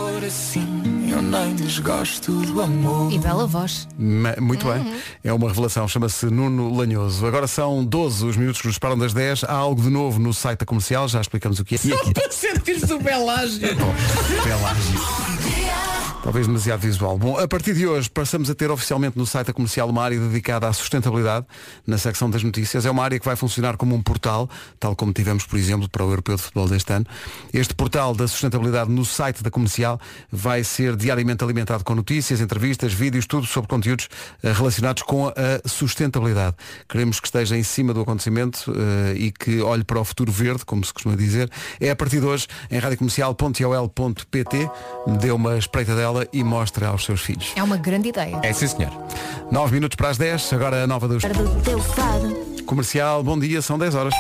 [1.10, 3.12] Eu nem desgosto do amor.
[3.12, 3.88] E bela voz.
[3.98, 4.94] Ma- Muito bem.
[5.24, 5.88] É uma revelação.
[5.88, 7.26] Chama-se Nuno Lanhoso.
[7.26, 9.44] Agora são 12 os minutos que nos param das 10.
[9.46, 11.08] Há algo de novo no site da comercial.
[11.08, 11.80] Já explicamos o que é.
[11.84, 12.14] E aqui.
[12.14, 13.60] Para ser do Belágio.
[14.44, 15.00] Pelágio.
[16.22, 17.18] Talvez demasiado visual.
[17.18, 20.20] Bom, a partir de hoje passamos a ter oficialmente no site da comercial uma área
[20.20, 21.46] dedicada à sustentabilidade,
[21.88, 22.86] na secção das notícias.
[22.86, 26.04] É uma área que vai funcionar como um portal, tal como tivemos, por exemplo, para
[26.04, 27.06] o Europeu de Futebol deste ano.
[27.54, 29.98] Este portal da sustentabilidade no site da comercial
[30.30, 34.10] vai ser diariamente alimentado com notícias, entrevistas, vídeos, tudo sobre conteúdos
[34.44, 35.34] eh, relacionados com a
[35.66, 36.58] sustentabilidade.
[36.90, 40.66] Queremos que esteja em cima do acontecimento eh, e que olhe para o futuro verde,
[40.66, 41.50] como se costuma dizer.
[41.80, 44.70] É a partir de hoje em radiocomercial.ol.pt.
[45.22, 47.52] Dê uma espreita dela e mostre aos seus filhos.
[47.56, 48.40] É uma grande ideia.
[48.44, 48.92] É sim, senhor.
[49.52, 51.24] 9 minutos para as 10, agora a nova dos
[52.66, 53.24] comercial.
[53.24, 54.14] Bom dia, são 10 horas.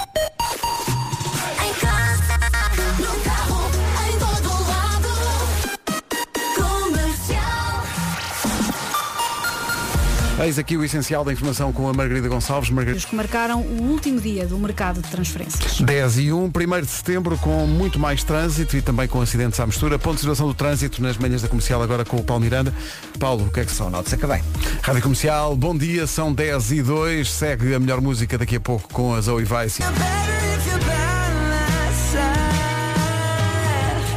[10.41, 12.69] Eis aqui o essencial da informação com a Margarida Gonçalves.
[12.69, 12.97] Margarida.
[12.97, 15.81] Os que marcaram o último dia do mercado de transferências.
[15.81, 19.65] 10 e 1, 1 de setembro, com muito mais trânsito e também com acidentes à
[19.65, 19.99] mistura.
[19.99, 22.73] Ponto de situação do trânsito nas manhãs da comercial, agora com o Paulo Miranda.
[23.19, 23.89] Paulo, o que é que são?
[23.89, 24.41] Notes acabei.
[24.81, 27.29] Rádio Comercial, bom dia, são 10 e 2.
[27.29, 29.83] Segue a melhor música daqui a pouco com a Zoe Vice.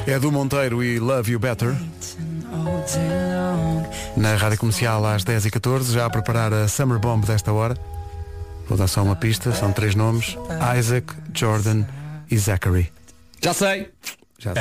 [0.07, 1.75] É do Monteiro e Love You Better.
[4.17, 7.77] Na Rádio Comercial às 10h14, já a preparar a Summer Bomb desta hora.
[8.69, 10.37] Vou dar só uma pista, são três nomes.
[10.79, 11.85] Isaac, Jordan
[12.31, 12.93] e Zachary.
[13.43, 13.91] Já sei.
[14.39, 14.53] Já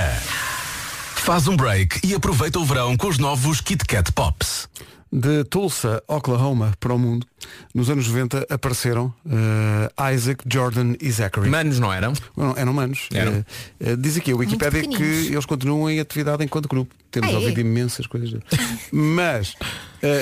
[1.16, 4.68] Faz um break e aproveita o verão com os novos Kit Kat Pops.
[5.14, 7.28] De Tulsa, Oklahoma, para o mundo,
[7.76, 11.49] nos anos 90 apareceram eh, Isaac, Jordan e Zachary.
[11.49, 12.14] Manos não eram?
[12.38, 13.09] Não, eram manos.
[13.14, 13.34] Eram.
[13.34, 13.43] Eh,
[13.91, 16.95] eh, diz aqui a Wikipédia que eles continuam em atividade enquanto grupo.
[17.12, 17.36] Temos Ah, é?
[17.36, 18.39] ouvido imensas coisas.
[18.89, 19.53] Mas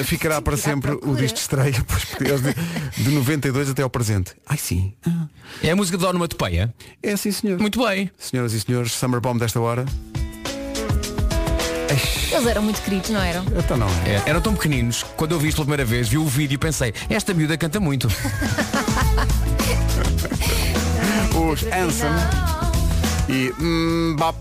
[0.05, 1.71] ficará para sempre o disco de estreia,
[2.97, 4.33] de, de 92 até ao presente.
[4.47, 4.91] Ai sim.
[5.61, 6.73] É a música de Onomatopeia?
[7.03, 7.59] É sim, senhor.
[7.59, 8.09] Muito bem.
[8.17, 9.85] Senhoras e senhores, Summer Bomb desta hora.
[11.89, 13.43] Eles eram muito queridos, não eram?
[13.57, 14.15] Então não é.
[14.15, 16.57] É, eram tão pequeninos, quando eu vi isto pela primeira vez, vi o vídeo e
[16.57, 18.07] pensei, esta miúda canta muito.
[21.33, 22.09] Os Ansem
[23.27, 24.35] e Mbap.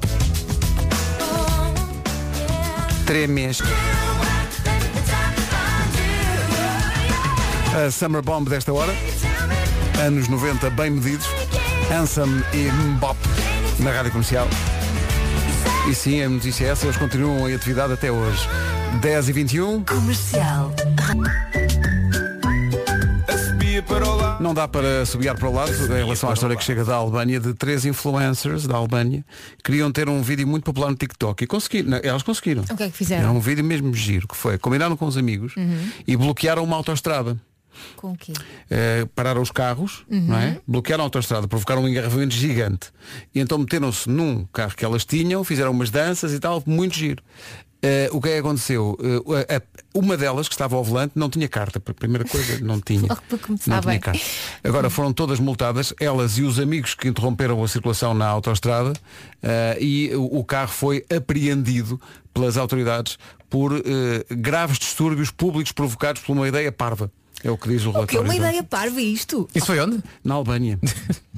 [3.07, 3.63] Três
[7.75, 8.95] A Summer Bomb desta hora.
[10.05, 11.27] Anos 90 bem medidos.
[11.91, 13.19] Ansem e Mbop
[13.79, 14.49] na rádio comercial.
[15.89, 18.47] E sim, a notícia é essa, eles continuam em atividade até hoje.
[19.01, 20.73] 10 e 21 Comercial.
[24.41, 27.39] Não dá para subiar para o lado em relação à história que chega da Albânia
[27.41, 29.25] de três influencers da Albânia
[29.65, 32.63] queriam ter um vídeo muito popular no TikTok e conseguiram, não, elas conseguiram.
[32.63, 33.37] O que é que Era fizeram?
[33.37, 35.89] um vídeo mesmo giro, que foi, combinaram com os amigos Uhum.
[36.07, 37.37] e bloquearam uma autoestrada.
[37.97, 38.33] Com o quê?
[38.71, 40.27] Eh, pararam os carros, Uhum.
[40.29, 40.59] não é?
[40.67, 42.91] bloquearam a autoestrada, provocaram um engarrafamento gigante.
[43.35, 47.23] E então meteram-se num carro que elas tinham, fizeram umas danças e tal, muito giro.
[47.81, 48.99] Eh, o que é que aconteceu?
[49.49, 49.63] A- a-
[49.95, 51.79] uma delas, que estava ao volante, não tinha carta.
[51.87, 53.03] A primeira coisa, não tinha.
[53.07, 54.21] Não tinha carta.
[54.65, 58.93] Agora foram todas multadas, elas e os amigos que interromperam a circulação na autoestrada
[59.41, 62.01] eh, e o, o carro foi apreendido
[62.35, 63.17] pelas autoridades
[63.49, 63.73] por
[64.37, 67.11] graves distúrbios públicos provocados por uma ideia parva.
[67.45, 68.23] É o que diz o O que é relatório.
[68.25, 69.49] uma ideia parva isto?
[69.55, 69.99] Isso foi onde?
[70.25, 70.79] Na Albânia.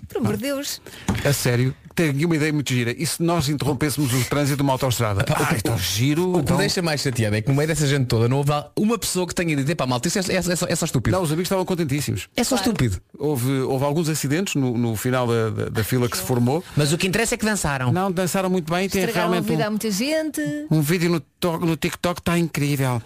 [0.09, 0.81] Por amor de Deus.
[1.25, 2.93] A sério, tenho uma ideia muito gira.
[2.99, 5.25] E se nós interrompêssemos o trânsito de uma autoestrada?
[5.33, 6.31] Ah, então giro.
[6.31, 8.39] O que então- me deixa mais chateado é que no meio dessa gente toda não
[8.39, 10.85] houve uma pessoa que tenha dito, epá, malta, isso é, é, é só, é só
[10.85, 11.17] estúpido.
[11.17, 12.29] Não, os amigos estavam contentíssimos.
[12.35, 13.01] É só estúpido.
[13.17, 16.65] Houve, houve alguns acidentes no, no final da, da- da fila que se formou.
[16.77, 17.93] Mas o que interessa é que dançaram.
[17.93, 20.41] Não, dançaram muito bem e tem Estragaram a realmente vida a um, muita gente
[20.73, 23.01] um vídeo no, no TikTok está incrível.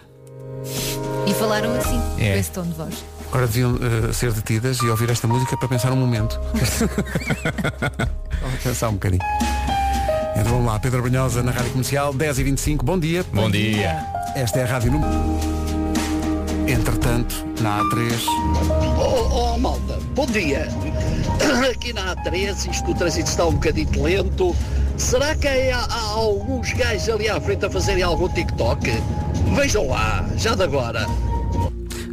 [1.27, 2.33] E falaram assim, É.
[2.33, 3.03] com esse tom de voz.
[3.29, 3.77] Agora deviam
[4.09, 6.39] eh, ser detidas e ouvir esta música para pensar um momento.
[8.41, 9.21] Vamos pensar um bocadinho.
[10.37, 13.25] Então vamos lá, Pedro Brunhosa na Rádio Comercial, 10 e 25 bom dia.
[13.33, 14.05] Bom dia.
[14.35, 15.74] Esta é a Rádio Número.
[16.67, 18.11] Entretanto, na A3.
[18.97, 20.67] Oh, oh, malta, bom dia.
[21.71, 24.55] Aqui na A3, isto o trânsito está um bocadinho lento.
[24.97, 28.89] Será que há, há alguns gajos ali à frente a fazerem algum TikTok?
[29.55, 31.05] Vejam lá, já de agora.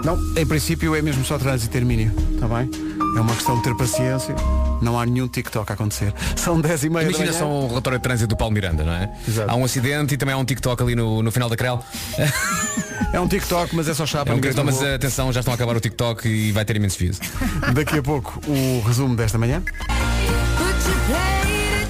[0.04, 2.68] Não, em princípio é mesmo só trânsito Hermínio, está bem?
[3.16, 4.34] É uma questão de ter paciência,
[4.80, 6.12] não há nenhum TikTok a acontecer.
[6.36, 7.38] São 10 e meia da Imagina manhã.
[7.38, 9.10] só um relatório de trânsito do Paulo Miranda, não é?
[9.46, 11.82] Há um acidente e também há um TikTok ali no, no final da crel.
[13.12, 14.32] É um TikTok, mas é só chapa.
[14.32, 16.98] É um TikTok, mas atenção, já estão a acabar o TikTok e vai ter imensos
[16.98, 17.18] views.
[17.74, 19.62] Daqui a pouco o resumo desta manhã.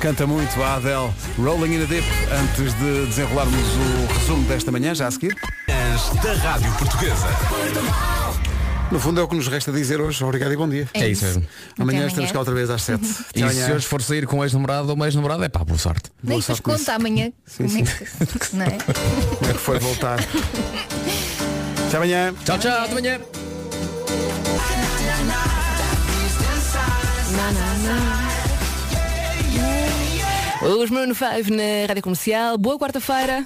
[0.00, 4.94] Canta muito a Adele Rolling in a Dip antes de desenrolarmos o resumo desta manhã,
[4.94, 5.36] já a seguir.
[6.22, 7.28] Da Rádio Portuguesa.
[8.90, 10.22] No fundo é o que nos resta dizer hoje.
[10.22, 10.86] Obrigado e bom dia.
[10.92, 11.46] É, isso mesmo.
[11.78, 12.32] Amanhã estamos amanhã.
[12.32, 13.02] cá outra vez às 7.
[13.34, 16.10] E se hoje for sair com ex-namorado ou uma ex-namorada, é pá, boa sorte.
[16.22, 17.32] Nem depois conta amanhã.
[17.46, 18.70] Sim, como, É que, não é?
[19.38, 20.18] Como é que foi voltar?
[21.92, 22.34] Até amanhã.
[22.42, 23.20] Tchau, tchau, até amanhã.
[30.62, 32.56] Os Maroon 5 na Rádio Comercial.
[32.56, 33.44] Boa quarta-feira.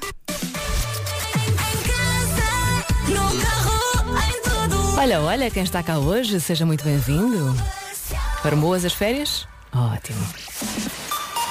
[4.97, 6.41] Olha, olha quem está cá hoje.
[6.41, 7.53] Seja muito bem-vindo.
[8.43, 9.45] Foram boas as férias?
[9.75, 10.25] Ótimo.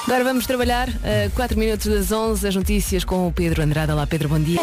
[0.06, 0.88] Agora vamos trabalhar.
[1.34, 3.94] 4 minutos das 11, as notícias com o Pedro Andrada.
[3.94, 4.58] Lá, Pedro, bom dia.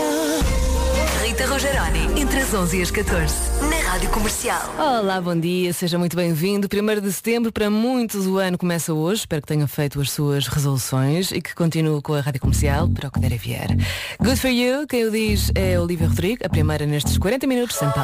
[1.34, 3.36] Rita Rogeroni, entre as 11 e as 14,
[3.68, 4.62] na Rádio Comercial.
[4.78, 6.68] Olá, bom dia, seja muito bem-vindo.
[6.72, 9.22] 1 de setembro, para muitos o ano começa hoje.
[9.22, 13.08] Espero que tenha feito as suas resoluções e que continue com a rádio comercial para
[13.08, 13.76] o que der a vier.
[14.20, 17.90] Good for you, quem o diz é Olivia Rodrigo, a primeira nestes 40 minutos sem
[17.90, 18.02] pausa.